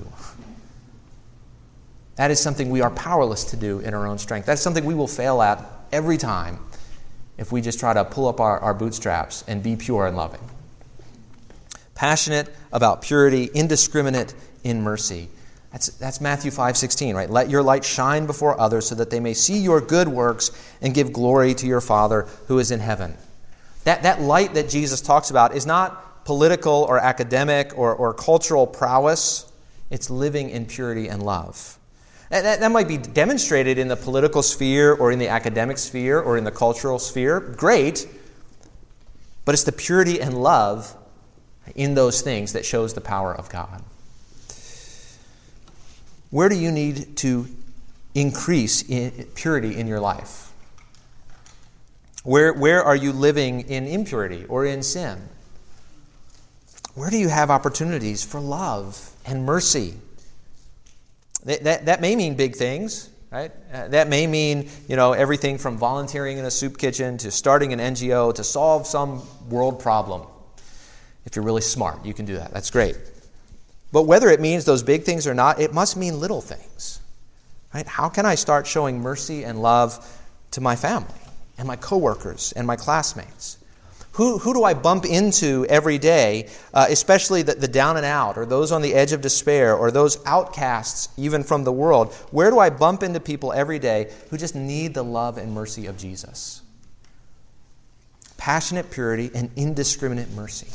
That 2.16 2.33
is 2.33 2.40
something 2.40 2.68
we 2.68 2.81
are 2.81 2.90
powerless 2.90 3.44
to 3.44 3.57
do 3.57 3.79
in 3.79 3.94
our 3.94 4.07
own 4.07 4.18
strength. 4.18 4.44
That's 4.46 4.61
something 4.61 4.85
we 4.85 4.94
will 4.94 5.07
fail 5.07 5.40
at 5.40 5.64
every 5.92 6.16
time 6.16 6.59
if 7.38 7.52
we 7.52 7.61
just 7.61 7.79
try 7.79 7.94
to 7.94 8.05
pull 8.05 8.26
up 8.26 8.40
our, 8.40 8.59
our 8.59 8.74
bootstraps 8.74 9.44
and 9.46 9.62
be 9.62 9.76
pure 9.76 10.07
and 10.07 10.16
loving. 10.16 10.40
Passionate 11.94 12.52
about 12.72 13.02
purity, 13.02 13.48
indiscriminate 13.55 14.35
in 14.64 14.83
mercy. 14.83 15.29
That's, 15.70 15.88
that's 15.98 16.20
Matthew 16.20 16.50
5 16.50 16.76
16, 16.76 17.14
right? 17.14 17.31
Let 17.31 17.48
your 17.48 17.62
light 17.62 17.85
shine 17.85 18.26
before 18.26 18.59
others 18.59 18.88
so 18.88 18.96
that 18.96 19.11
they 19.11 19.20
may 19.20 19.35
see 19.35 19.59
your 19.59 19.81
good 19.81 20.09
works 20.09 20.50
and 20.81 20.92
give 20.92 21.12
glory 21.12 21.55
to 21.55 21.66
your 21.66 21.81
Father 21.81 22.22
who 22.48 22.59
is 22.59 22.72
in 22.72 22.81
heaven. 22.81 23.14
That, 23.85 24.02
that 24.02 24.20
light 24.20 24.55
that 24.55 24.68
Jesus 24.68 25.00
talks 25.00 25.31
about 25.31 25.55
is 25.55 25.66
not 25.66 26.02
political 26.27 26.85
or 26.89 26.99
academic 26.99 27.73
or, 27.79 27.95
or 27.95 28.12
cultural 28.12 28.67
prowess, 28.67 29.51
it's 29.91 30.11
living 30.11 30.51
in 30.51 30.67
purity 30.67 31.07
and 31.07 31.23
love. 31.23 31.79
That, 32.31 32.59
that 32.59 32.73
might 32.73 32.89
be 32.89 32.99
demonstrated 32.99 33.79
in 33.79 33.87
the 33.87 33.95
political 33.95 34.43
sphere 34.43 34.93
or 34.93 35.12
in 35.12 35.21
the 35.21 35.29
academic 35.29 35.79
sphere 35.79 36.21
or 36.21 36.37
in 36.37 36.43
the 36.43 36.51
cultural 36.51 36.99
sphere. 36.99 37.39
Great. 37.39 38.09
But 39.45 39.55
it's 39.55 39.62
the 39.62 39.71
purity 39.71 40.21
and 40.21 40.43
love 40.43 40.97
in 41.77 41.95
those 41.95 42.23
things 42.23 42.55
that 42.55 42.65
shows 42.65 42.93
the 42.93 43.01
power 43.01 43.33
of 43.33 43.49
God. 43.49 43.85
Where 46.31 46.49
do 46.49 46.57
you 46.57 46.73
need 46.73 47.17
to 47.19 47.47
increase 48.17 48.83
in 48.83 49.29
purity 49.37 49.77
in 49.77 49.87
your 49.87 50.01
life? 50.01 50.51
Where, 52.25 52.53
where 52.53 52.83
are 52.83 52.97
you 52.97 53.12
living 53.12 53.61
in 53.61 53.87
impurity 53.87 54.45
or 54.47 54.67
in 54.67 54.83
sin? 54.83 55.29
Where 56.96 57.11
do 57.11 57.18
you 57.18 57.28
have 57.28 57.50
opportunities 57.50 58.24
for 58.24 58.40
love 58.40 59.12
and 59.26 59.44
mercy? 59.44 59.92
That, 61.44 61.62
that, 61.64 61.85
that 61.87 62.00
may 62.00 62.16
mean 62.16 62.37
big 62.37 62.56
things, 62.56 63.11
right? 63.30 63.52
Uh, 63.70 63.88
that 63.88 64.09
may 64.09 64.26
mean, 64.26 64.70
you 64.88 64.96
know, 64.96 65.12
everything 65.12 65.59
from 65.59 65.76
volunteering 65.76 66.38
in 66.38 66.46
a 66.46 66.50
soup 66.50 66.78
kitchen 66.78 67.18
to 67.18 67.30
starting 67.30 67.74
an 67.74 67.80
NGO 67.80 68.35
to 68.35 68.42
solve 68.42 68.87
some 68.87 69.22
world 69.50 69.78
problem. 69.78 70.26
If 71.26 71.37
you're 71.37 71.44
really 71.44 71.61
smart, 71.61 72.02
you 72.02 72.14
can 72.14 72.24
do 72.24 72.37
that. 72.37 72.54
That's 72.54 72.70
great. 72.70 72.96
But 73.92 74.04
whether 74.04 74.30
it 74.30 74.40
means 74.40 74.64
those 74.64 74.82
big 74.82 75.04
things 75.04 75.26
or 75.26 75.35
not, 75.35 75.61
it 75.61 75.74
must 75.74 75.98
mean 75.98 76.18
little 76.18 76.40
things. 76.40 77.00
Right? 77.74 77.87
How 77.87 78.09
can 78.09 78.24
I 78.24 78.37
start 78.37 78.66
showing 78.66 79.00
mercy 79.00 79.44
and 79.44 79.61
love 79.61 80.18
to 80.52 80.62
my 80.62 80.76
family 80.76 81.20
and 81.59 81.68
my 81.68 81.76
coworkers 81.76 82.52
and 82.52 82.66
my 82.66 82.76
classmates? 82.76 83.59
Who, 84.16 84.38
who 84.38 84.55
do 84.55 84.64
I 84.64 84.72
bump 84.72 85.05
into 85.05 85.66
every 85.68 85.98
day, 85.98 86.48
uh, 86.72 86.87
especially 86.88 87.42
the, 87.42 87.55
the 87.55 87.68
down 87.68 87.98
and 87.98 88.07
out, 88.07 88.38
or 88.38 88.46
those 88.46 88.72
on 88.72 88.81
the 88.81 88.94
edge 88.94 89.12
of 89.12 89.20
despair, 89.20 89.76
or 89.76 89.90
those 89.90 90.24
outcasts 90.24 91.11
even 91.18 91.44
from 91.44 91.64
the 91.64 91.72
world? 91.72 92.14
Where 92.31 92.50
do 92.50 92.59
I 92.59 92.70
bump 92.70 93.02
into 93.02 93.20
people 93.20 93.52
every 93.52 93.79
day 93.79 94.11
who 94.31 94.38
just 94.38 94.55
need 94.55 94.94
the 94.94 95.05
love 95.05 95.37
and 95.37 95.52
mercy 95.52 95.85
of 95.85 95.98
Jesus? 95.98 96.62
Passionate 98.38 98.90
purity 98.90 99.31
and 99.35 99.50
indiscriminate 99.55 100.31
mercy. 100.31 100.68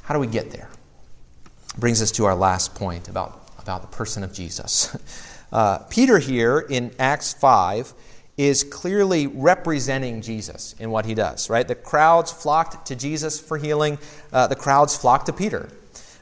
How 0.00 0.14
do 0.14 0.20
we 0.20 0.26
get 0.26 0.52
there? 0.52 0.70
Brings 1.76 2.00
us 2.00 2.12
to 2.12 2.24
our 2.24 2.34
last 2.34 2.74
point 2.74 3.08
about, 3.08 3.46
about 3.58 3.82
the 3.82 3.88
person 3.88 4.24
of 4.24 4.32
Jesus. 4.32 4.96
Uh, 5.52 5.78
Peter 5.90 6.20
here 6.20 6.60
in 6.60 6.92
Acts 7.00 7.32
5 7.32 7.92
is 8.40 8.64
clearly 8.64 9.26
representing 9.26 10.22
Jesus 10.22 10.74
in 10.78 10.90
what 10.90 11.04
he 11.04 11.12
does, 11.12 11.50
right? 11.50 11.68
The 11.68 11.74
crowds 11.74 12.32
flocked 12.32 12.86
to 12.86 12.96
Jesus 12.96 13.38
for 13.38 13.58
healing, 13.58 13.98
uh, 14.32 14.46
the 14.46 14.56
crowds 14.56 14.96
flocked 14.96 15.26
to 15.26 15.34
Peter. 15.34 15.68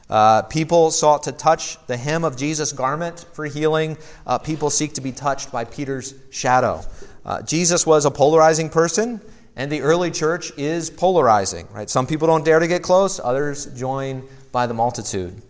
Uh, 0.09 0.41
people 0.41 0.91
sought 0.91 1.23
to 1.23 1.31
touch 1.31 1.77
the 1.87 1.95
hem 1.95 2.25
of 2.25 2.35
Jesus' 2.35 2.73
garment 2.73 3.25
for 3.31 3.45
healing. 3.45 3.97
Uh, 4.27 4.37
people 4.37 4.69
seek 4.69 4.95
to 4.95 5.01
be 5.01 5.13
touched 5.13 5.49
by 5.49 5.63
Peter's 5.63 6.13
shadow. 6.29 6.81
Uh, 7.23 7.41
Jesus 7.41 7.85
was 7.85 8.03
a 8.03 8.11
polarizing 8.11 8.69
person, 8.69 9.21
and 9.55 9.71
the 9.71 9.79
early 9.79 10.11
church 10.11 10.51
is 10.57 10.89
polarizing, 10.89 11.69
right? 11.71 11.89
Some 11.89 12.05
people 12.05 12.27
don't 12.27 12.43
dare 12.43 12.59
to 12.59 12.67
get 12.67 12.83
close, 12.83 13.21
others 13.23 13.67
join 13.67 14.27
by 14.51 14.67
the 14.67 14.73
multitude. 14.73 15.41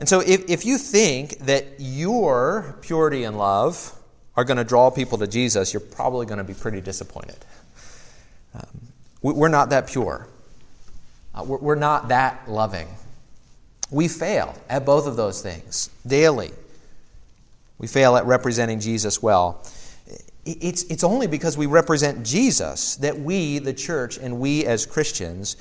And 0.00 0.08
so, 0.08 0.18
if, 0.18 0.50
if 0.50 0.66
you 0.66 0.76
think 0.76 1.38
that 1.46 1.66
your 1.78 2.78
purity 2.82 3.22
and 3.22 3.38
love 3.38 3.92
are 4.36 4.44
going 4.44 4.58
to 4.58 4.64
draw 4.64 4.90
people 4.90 5.18
to 5.18 5.26
Jesus, 5.26 5.72
you're 5.72 5.80
probably 5.80 6.26
going 6.26 6.38
to 6.38 6.44
be 6.44 6.54
pretty 6.54 6.80
disappointed. 6.80 7.38
Um, 8.54 8.80
we're 9.22 9.48
not 9.48 9.70
that 9.70 9.88
pure, 9.88 10.28
uh, 11.34 11.42
we're 11.44 11.74
not 11.74 12.08
that 12.08 12.48
loving. 12.48 12.88
We 13.90 14.08
fail 14.08 14.54
at 14.68 14.84
both 14.84 15.06
of 15.06 15.16
those 15.16 15.40
things 15.42 15.90
daily. 16.06 16.50
We 17.78 17.86
fail 17.86 18.16
at 18.16 18.26
representing 18.26 18.80
Jesus 18.80 19.22
well. 19.22 19.64
It's, 20.44 20.84
it's 20.84 21.04
only 21.04 21.26
because 21.26 21.56
we 21.58 21.66
represent 21.66 22.24
Jesus 22.24 22.96
that 22.96 23.18
we, 23.18 23.58
the 23.58 23.74
church, 23.74 24.16
and 24.16 24.40
we 24.40 24.64
as 24.64 24.86
Christians, 24.86 25.56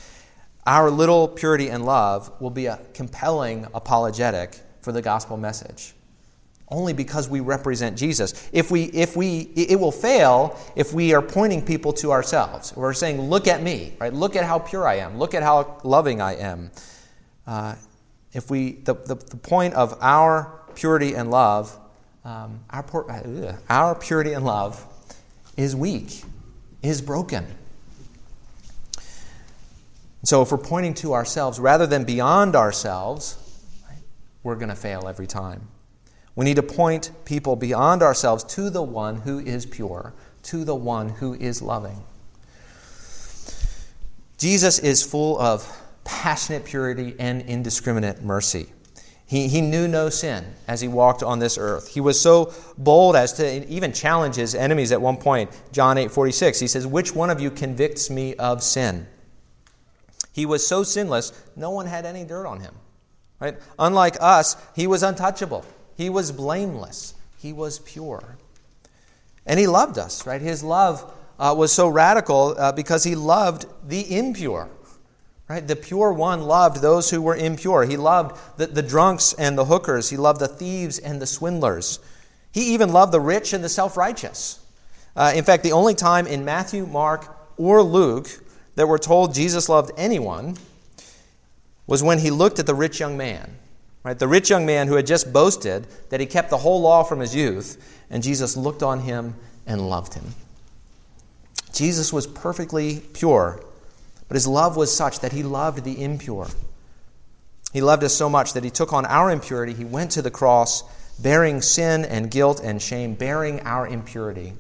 our 0.66 0.90
little 0.90 1.28
purity 1.28 1.70
and 1.70 1.86
love 1.86 2.32
will 2.40 2.52
be 2.52 2.68
a 2.68 2.80
compelling 2.94 3.68
apologetic 3.74 4.60
for 4.82 4.92
the 4.92 5.02
gospel 5.02 5.38
message 5.38 5.95
only 6.70 6.94
because 6.94 7.30
we 7.30 7.40
represent 7.40 7.98
Jesus. 7.98 8.50
If 8.52 8.72
we, 8.72 8.86
if 8.86 9.16
we, 9.16 9.42
it 9.56 9.80
will 9.80 9.92
fail 9.92 10.60
if 10.76 10.94
we 10.94 11.14
are 11.14 11.22
pointing 11.22 11.64
people 11.64 11.94
to 11.94 12.12
ourselves. 12.12 12.76
We're 12.76 12.94
saying, 12.94 13.22
"Look 13.22 13.48
at 13.48 13.62
me, 13.62 13.94
right? 14.00 14.14
Look 14.14 14.36
at 14.36 14.46
how 14.46 14.60
pure 14.60 14.88
I 14.88 14.96
am. 14.96 15.20
Look 15.20 15.34
at 15.34 15.44
how 15.44 15.80
loving 15.84 16.22
I 16.22 16.36
am." 16.36 16.72
Uh, 17.46 17.76
if 18.34 18.50
we, 18.50 18.74
the, 18.74 18.96
the, 18.96 19.16
the, 19.16 19.38
point 19.38 19.76
of 19.76 19.98
our 20.02 20.62
purity 20.76 21.14
and 21.14 21.32
love, 21.32 21.78
um, 22.26 22.60
our, 22.70 23.12
uh, 23.12 23.56
our 23.70 23.96
purity 23.96 24.34
and 24.34 24.44
love 24.44 24.86
is 25.56 25.76
weak, 25.76 26.24
is 26.82 27.02
broken. 27.02 27.46
So 30.24 30.42
if 30.42 30.52
we're 30.52 30.58
pointing 30.58 30.96
to 30.96 31.14
ourselves 31.14 31.60
rather 31.60 31.86
than 31.86 32.04
beyond 32.04 32.56
ourselves, 32.56 33.38
right, 33.88 34.02
we're 34.44 34.56
going 34.56 34.70
to 34.70 34.76
fail 34.76 35.08
every 35.08 35.28
time. 35.28 35.68
We 36.36 36.46
need 36.46 36.56
to 36.56 36.64
point 36.64 37.12
people 37.24 37.56
beyond 37.56 38.04
ourselves 38.04 38.44
to 38.56 38.70
the 38.70 38.84
one 38.84 39.18
who 39.18 39.40
is 39.40 39.66
pure, 39.66 40.14
to 40.44 40.64
the 40.66 40.76
one 40.76 41.10
who 41.10 41.34
is 41.34 41.62
loving. 41.62 42.04
Jesus 44.38 44.80
is 44.80 45.02
full 45.02 45.40
of 45.40 45.66
passionate 46.04 46.66
purity 46.66 47.16
and 47.20 47.42
indiscriminate 47.44 48.22
mercy. 48.22 48.68
He, 49.28 49.48
he 49.48 49.62
knew 49.62 49.88
no 49.88 50.10
sin 50.10 50.46
as 50.68 50.82
he 50.82 50.88
walked 50.88 51.24
on 51.24 51.40
this 51.40 51.58
earth. 51.58 51.88
He 51.88 52.00
was 52.00 52.20
so 52.20 52.54
bold 52.78 53.16
as 53.16 53.34
to 53.34 53.68
even 53.68 53.92
challenge 53.92 54.36
his 54.36 54.54
enemies 54.54 54.92
at 54.92 55.02
one 55.02 55.18
point. 55.18 55.50
John 55.72 55.98
8 55.98 56.12
46, 56.12 56.60
he 56.60 56.68
says, 56.68 56.86
Which 56.86 57.16
one 57.16 57.30
of 57.30 57.40
you 57.40 57.50
convicts 57.50 58.10
me 58.10 58.36
of 58.36 58.62
sin? 58.62 59.08
He 60.32 60.46
was 60.46 60.68
so 60.68 60.84
sinless, 60.84 61.32
no 61.56 61.72
one 61.72 61.88
had 61.88 62.06
any 62.06 62.24
dirt 62.24 62.46
on 62.46 62.60
him. 62.60 62.76
Right? 63.40 63.58
Unlike 63.80 64.18
us, 64.20 64.58
he 64.76 64.86
was 64.86 65.02
untouchable. 65.02 65.66
He 65.96 66.10
was 66.10 66.32
blameless. 66.32 67.14
He 67.38 67.54
was 67.54 67.80
pure. 67.80 68.38
And 69.46 69.60
he 69.60 69.68
loved 69.68 69.98
us, 69.98 70.26
right? 70.26 70.42
His 70.42 70.64
love 70.64 71.14
uh, 71.40 71.54
was 71.58 71.72
so 71.72 71.88
radical 71.88 72.56
uh, 72.58 72.72
because 72.72 73.04
he 73.04 73.16
loved 73.16 73.66
the 73.88 74.18
impure. 74.18 74.70
Right? 75.48 75.66
The 75.66 75.76
pure 75.76 76.12
one 76.12 76.42
loved 76.42 76.82
those 76.82 77.12
who 77.12 77.22
were 77.22 77.36
impure. 77.36 77.86
He 77.86 77.98
loved 77.98 78.40
the, 78.58 78.66
the 78.66 78.82
drunks 78.82 79.34
and 79.34 79.58
the 79.58 79.66
hookers. 79.66 80.10
He 80.10 80.18
loved 80.18 80.40
the 80.40 80.48
thieves 80.48 80.98
and 80.98 81.22
the 81.22 81.28
swindlers. 81.28 82.00
He 82.52 82.74
even 82.74 82.92
loved 82.92 83.12
the 83.12 83.20
rich 83.20 83.54
and 83.54 83.64
the 83.64 83.70
self 83.70 83.96
righteous. 83.96 84.60
Uh, 85.16 85.34
in 85.36 85.44
fact, 85.44 85.64
the 85.64 85.72
only 85.72 85.94
time 85.94 86.26
in 86.26 86.44
Matthew, 86.44 86.86
Mark, 86.88 87.38
or 87.58 87.84
Luke 87.84 88.28
that 88.76 88.88
we're 88.88 88.98
told 88.98 89.34
Jesus 89.34 89.70
loved 89.70 89.92
anyone 89.98 90.58
was 91.88 92.02
when 92.02 92.20
he 92.20 92.32
looked 92.32 92.60
at 92.60 92.66
the 92.66 92.76
rich 92.76 93.00
young 93.00 93.16
man. 93.16 93.56
Right? 94.06 94.20
The 94.20 94.28
rich 94.28 94.52
young 94.52 94.68
man 94.68 94.88
who 94.88 94.94
had 94.94 95.08
just 95.08 95.34
boasted 95.34 95.88
that 96.12 96.20
he 96.20 96.28
kept 96.28 96.52
the 96.52 96.60
whole 96.60 96.80
law 96.80 97.02
from 97.02 97.20
his 97.20 97.36
youth, 97.36 98.04
and 98.12 98.22
Jesus 98.22 98.56
looked 98.56 98.84
on 98.84 99.00
him 99.00 99.34
and 99.66 99.90
loved 99.90 100.14
him. 100.14 100.26
Jesus 101.74 102.14
was 102.14 102.28
perfectly 102.28 103.00
pure, 103.14 103.60
but 104.28 104.36
his 104.36 104.46
love 104.46 104.78
was 104.78 104.96
such 104.96 105.22
that 105.22 105.32
he 105.32 105.42
loved 105.42 105.84
the 105.84 106.04
impure. 106.04 106.48
He 107.74 107.82
loved 107.82 108.04
us 108.04 108.14
so 108.14 108.30
much 108.30 108.54
that 108.54 108.64
he 108.64 108.70
took 108.70 108.94
on 108.94 109.08
our 109.08 109.32
impurity. 109.32 109.74
He 109.74 109.86
went 109.86 110.12
to 110.12 110.22
the 110.22 110.30
cross, 110.30 110.84
bearing 111.20 111.64
sin 111.64 112.06
and 112.06 112.30
guilt 112.30 112.62
and 112.64 112.80
shame, 112.80 113.16
bearing 113.16 113.62
our 113.62 113.88
impurity. 113.88 114.54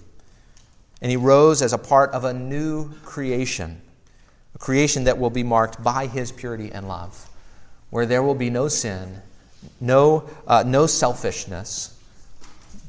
And 1.03 1.11
he 1.11 1.17
rose 1.17 1.61
as 1.61 1.71
a 1.71 1.77
part 1.77 2.09
of 2.13 2.23
a 2.23 2.33
new 2.33 2.91
creation, 3.03 3.79
a 4.55 4.57
creation 4.57 5.03
that 5.03 5.19
will 5.19 5.29
be 5.29 5.43
marked 5.43 5.83
by 5.83 6.07
his 6.07 6.31
purity 6.31 6.71
and 6.71 6.87
love, 6.87 7.29
where 7.91 8.07
there 8.07 8.23
will 8.23 8.33
be 8.33 8.49
no 8.49 8.67
sin 8.67 9.21
no, 9.79 10.29
uh, 10.47 10.63
no 10.65 10.87
selfishness, 10.87 11.97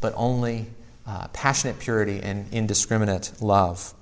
but 0.00 0.12
only 0.16 0.66
uh, 1.06 1.28
passionate 1.28 1.78
purity 1.78 2.20
and 2.22 2.52
indiscriminate 2.52 3.32
love. 3.40 3.94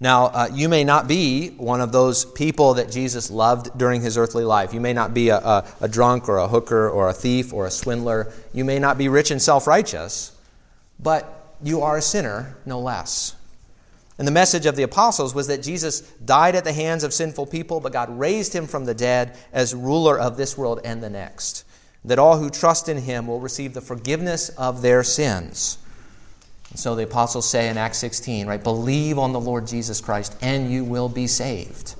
Now, 0.00 0.26
uh, 0.26 0.48
you 0.52 0.68
may 0.68 0.84
not 0.84 1.08
be 1.08 1.48
one 1.48 1.80
of 1.80 1.90
those 1.90 2.24
people 2.24 2.74
that 2.74 2.90
Jesus 2.90 3.30
loved 3.30 3.76
during 3.76 4.00
his 4.00 4.16
earthly 4.16 4.44
life. 4.44 4.72
You 4.72 4.80
may 4.80 4.92
not 4.92 5.12
be 5.12 5.30
a, 5.30 5.38
a, 5.38 5.66
a 5.80 5.88
drunk 5.88 6.28
or 6.28 6.38
a 6.38 6.46
hooker 6.46 6.88
or 6.88 7.08
a 7.08 7.12
thief 7.12 7.52
or 7.52 7.66
a 7.66 7.70
swindler. 7.70 8.32
You 8.54 8.64
may 8.64 8.78
not 8.78 8.96
be 8.96 9.08
rich 9.08 9.32
and 9.32 9.42
self 9.42 9.66
righteous, 9.66 10.30
but 11.00 11.56
you 11.64 11.82
are 11.82 11.96
a 11.96 12.02
sinner 12.02 12.56
no 12.64 12.78
less. 12.78 13.34
And 14.18 14.26
the 14.26 14.32
message 14.32 14.66
of 14.66 14.74
the 14.74 14.82
apostles 14.82 15.32
was 15.32 15.46
that 15.46 15.62
Jesus 15.62 16.00
died 16.24 16.56
at 16.56 16.64
the 16.64 16.72
hands 16.72 17.04
of 17.04 17.14
sinful 17.14 17.46
people, 17.46 17.78
but 17.78 17.92
God 17.92 18.18
raised 18.18 18.52
him 18.52 18.66
from 18.66 18.84
the 18.84 18.94
dead 18.94 19.38
as 19.52 19.74
ruler 19.74 20.18
of 20.18 20.36
this 20.36 20.58
world 20.58 20.80
and 20.84 21.00
the 21.00 21.08
next. 21.08 21.64
That 22.04 22.18
all 22.18 22.36
who 22.36 22.50
trust 22.50 22.88
in 22.88 22.98
him 22.98 23.28
will 23.28 23.38
receive 23.38 23.74
the 23.74 23.80
forgiveness 23.80 24.48
of 24.50 24.82
their 24.82 25.04
sins. 25.04 25.78
And 26.70 26.80
so 26.80 26.96
the 26.96 27.04
apostles 27.04 27.48
say 27.48 27.68
in 27.68 27.78
Acts 27.78 27.98
16, 27.98 28.48
right, 28.48 28.62
believe 28.62 29.18
on 29.18 29.32
the 29.32 29.40
Lord 29.40 29.68
Jesus 29.68 30.00
Christ 30.00 30.36
and 30.42 30.70
you 30.70 30.84
will 30.84 31.08
be 31.08 31.28
saved. 31.28 31.94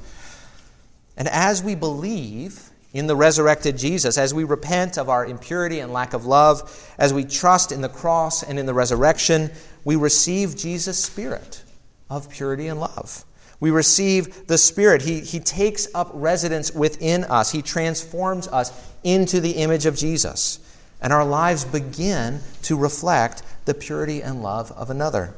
And 1.17 1.29
as 1.29 1.63
we 1.63 1.77
believe 1.77 2.71
in 2.93 3.07
the 3.07 3.17
resurrected 3.17 3.79
Jesus, 3.79 4.19
as 4.19 4.35
we 4.35 4.43
repent 4.43 4.99
of 4.99 5.09
our 5.09 5.25
impurity 5.25 5.79
and 5.79 5.93
lack 5.93 6.15
of 6.15 6.27
love, 6.27 6.95
as 6.99 7.15
we 7.15 7.25
trust 7.25 7.71
in 7.71 7.81
the 7.81 7.89
cross 7.89 8.43
and 8.43 8.59
in 8.59 8.67
the 8.67 8.75
resurrection, 8.75 9.51
we 9.85 9.95
receive 9.95 10.57
Jesus' 10.57 10.99
Spirit 10.99 11.63
of 12.11 12.31
purity 12.31 12.69
and 12.69 12.81
love. 12.81 13.25
We 13.61 13.71
receive 13.71 14.47
the 14.47 14.59
Spirit. 14.59 15.03
He, 15.03 15.21
he 15.21 15.41
takes 15.41 15.89
up 15.95 16.11
residence 16.13 16.73
within 16.73 17.25
us, 17.25 17.51
He 17.51 17.63
transforms 17.63 18.49
us 18.49 18.73
into 19.03 19.41
the 19.41 19.53
image 19.53 19.87
of 19.87 19.97
Jesus. 19.97 20.61
And 21.01 21.13
our 21.13 21.25
lives 21.25 21.65
begin 21.65 22.41
to 22.63 22.77
reflect 22.77 23.43
the 23.65 23.75
purity 23.75 24.21
and 24.23 24.43
love 24.43 24.73
of 24.73 24.91
another. 24.91 25.35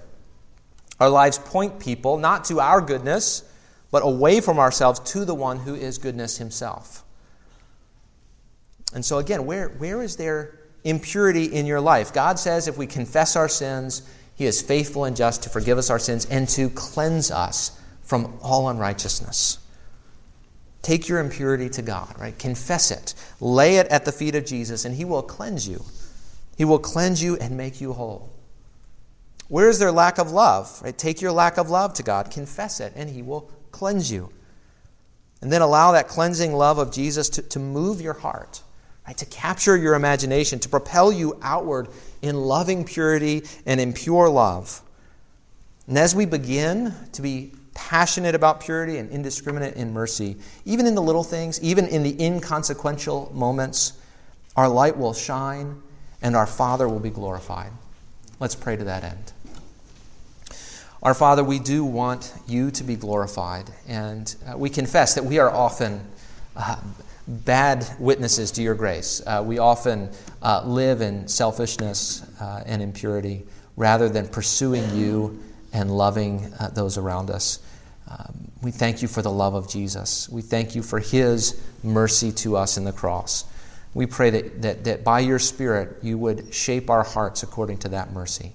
Our 0.99 1.11
lives 1.11 1.39
point 1.39 1.81
people 1.81 2.19
not 2.19 2.45
to 2.47 2.61
our 2.61 2.81
goodness, 2.81 3.43
but 3.91 4.03
away 4.03 4.41
from 4.41 4.59
ourselves 4.59 5.01
to 5.13 5.25
the 5.25 5.35
one 5.35 5.59
who 5.59 5.75
is 5.75 5.99
goodness 5.99 6.39
himself. 6.39 7.05
And 8.95 9.05
so, 9.05 9.19
again, 9.19 9.47
where, 9.47 9.69
where 9.69 10.03
is 10.03 10.17
there 10.17 10.59
impurity 10.85 11.45
in 11.45 11.67
your 11.67 11.81
life? 11.81 12.13
God 12.13 12.39
says 12.39 12.69
if 12.69 12.77
we 12.77 12.87
confess 12.87 13.37
our 13.37 13.49
sins, 13.49 14.03
he 14.41 14.47
is 14.47 14.63
faithful 14.63 15.05
and 15.05 15.15
just 15.15 15.43
to 15.43 15.51
forgive 15.51 15.77
us 15.77 15.91
our 15.91 15.99
sins 15.99 16.25
and 16.25 16.49
to 16.49 16.71
cleanse 16.71 17.31
us 17.31 17.79
from 18.01 18.39
all 18.41 18.71
unrighteousness. 18.71 19.59
Take 20.81 21.09
your 21.09 21.19
impurity 21.19 21.69
to 21.69 21.83
God, 21.83 22.19
right? 22.19 22.39
Confess 22.39 22.91
it. 22.91 23.13
Lay 23.39 23.77
it 23.77 23.87
at 23.89 24.07
the 24.07 24.13
feet 24.13 24.35
of 24.35 24.47
Jesus, 24.47 24.87
and 24.87 24.95
He 24.95 25.05
will 25.05 25.21
cleanse 25.21 25.69
you. 25.69 25.85
He 26.57 26.65
will 26.65 26.79
cleanse 26.79 27.23
you 27.23 27.37
and 27.37 27.59
make 27.59 27.83
you 27.83 27.93
whole. 27.93 28.31
Where 29.49 29.69
is 29.69 29.79
there 29.79 29.93
lack 29.93 30.17
of 30.17 30.31
love? 30.31 30.81
Right? 30.83 30.97
Take 30.97 31.21
your 31.21 31.33
lack 31.33 31.59
of 31.59 31.69
love 31.69 31.93
to 31.95 32.03
God, 32.03 32.31
confess 32.31 32.81
it, 32.81 32.95
and 32.97 33.11
He 33.11 33.21
will 33.21 33.51
cleanse 33.73 34.11
you. 34.11 34.31
And 35.43 35.53
then 35.53 35.61
allow 35.61 35.93
that 35.93 36.09
cleansing 36.09 36.55
love 36.55 36.79
of 36.79 36.93
Jesus 36.93 37.29
to, 37.29 37.43
to 37.43 37.59
move 37.59 38.01
your 38.01 38.15
heart, 38.15 38.63
right? 39.07 39.17
to 39.17 39.27
capture 39.27 39.77
your 39.77 39.95
imagination, 39.95 40.59
to 40.61 40.69
propel 40.69 41.13
you 41.13 41.39
outward 41.43 41.89
in 42.23 42.37
loving 42.37 42.85
purity 42.85 43.43
and 43.67 43.81
in 43.81 43.93
pure 43.93 44.29
love. 44.29 44.83
And 45.87 45.99
as 45.99 46.15
we 46.15 46.27
begin 46.27 46.95
to 47.13 47.23
be 47.23 47.53
passionate 47.75 48.35
about 48.35 48.61
purity 48.61 48.99
and 48.99 49.11
indiscriminate 49.11 49.75
in 49.75 49.93
mercy, 49.93 50.37
even 50.65 50.87
in 50.87 50.95
the 50.95 51.03
little 51.03 51.25
things, 51.25 51.61
even 51.63 51.87
in 51.87 52.03
the 52.03 52.23
inconsequential 52.23 53.31
moments, 53.35 53.95
our 54.57 54.69
light 54.69 54.97
will 54.97 55.15
shine 55.15 55.81
and 56.23 56.37
our 56.37 56.47
Father 56.47 56.89
will 56.89 57.01
be 57.01 57.11
glorified. 57.11 57.73
Let's 58.39 58.55
pray 58.55 58.77
to 58.77 58.85
that 58.85 59.05
end. 59.05 59.33
Our 61.03 61.15
Father, 61.15 61.43
we 61.43 61.59
do 61.59 61.83
want 61.83 62.33
you 62.47 62.71
to 62.73 62.85
be 62.85 62.95
glorified, 62.95 63.71
and 63.89 64.35
uh, 64.47 64.59
we 64.59 64.69
confess 64.69 65.15
that 65.15 65.25
we 65.25 65.39
are 65.39 65.51
often 65.51 66.05
uh, 66.55 66.77
bad 67.31 67.87
witnesses 67.99 68.51
to 68.53 68.63
your 68.63 68.75
grace. 68.75 69.23
Uh, 69.27 69.43
we 69.47 69.59
often 69.59 70.11
uh, 70.43 70.63
live 70.65 71.01
in 71.01 71.29
selfishness 71.29 72.27
uh, 72.41 72.63
and 72.67 72.83
impurity 72.83 73.43
rather 73.77 74.09
than 74.09 74.27
pursuing 74.29 74.97
you 74.97 75.43
and 75.73 75.97
loving 75.97 76.53
uh, 76.59 76.69
those 76.71 76.99
around 76.99 77.31
us. 77.31 77.61
Um, 78.11 78.51
we 78.63 78.73
thank 78.73 79.03
you 79.03 79.09
for 79.09 79.23
the 79.23 79.31
love 79.31 79.55
of 79.55 79.69
Jesus. 79.69 80.29
We 80.29 80.43
thank 80.43 80.75
you 80.75 80.83
for 80.83 80.99
his 80.99 81.63
mercy 81.85 82.33
to 82.33 82.57
us 82.57 82.77
in 82.77 82.85
the 82.85 82.93
cross. 82.93 83.45
We 83.95 84.07
pray 84.07 84.31
that, 84.31 84.63
that, 84.63 84.85
that 84.85 85.05
by 85.05 85.21
your 85.21 85.39
Spirit 85.39 85.99
you 86.03 86.19
would 86.19 86.53
shape 86.53 86.91
our 86.91 87.05
hearts 87.05 87.45
according 87.45 87.79
to 87.79 87.89
that 87.91 88.13
mercy. 88.13 88.53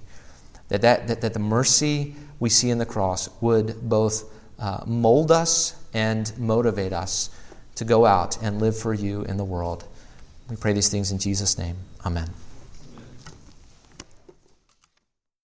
That, 0.68 0.82
that, 0.82 1.08
that, 1.08 1.20
that 1.22 1.32
the 1.32 1.38
mercy 1.38 2.14
we 2.38 2.50
see 2.50 2.70
in 2.70 2.78
the 2.78 2.86
cross 2.86 3.30
would 3.40 3.88
both 3.88 4.30
uh, 4.58 4.82
mold 4.86 5.32
us 5.32 5.82
and 5.94 6.30
motivate 6.38 6.92
us 6.92 7.30
to 7.76 7.84
go 7.84 8.04
out 8.04 8.42
and 8.42 8.60
live 8.60 8.76
for 8.76 8.92
you 8.92 9.22
in 9.22 9.36
the 9.36 9.44
world. 9.44 9.84
We 10.50 10.56
pray 10.56 10.72
these 10.72 10.88
things 10.88 11.10
in 11.10 11.18
Jesus' 11.18 11.58
name. 11.58 11.76
Amen. 12.04 12.30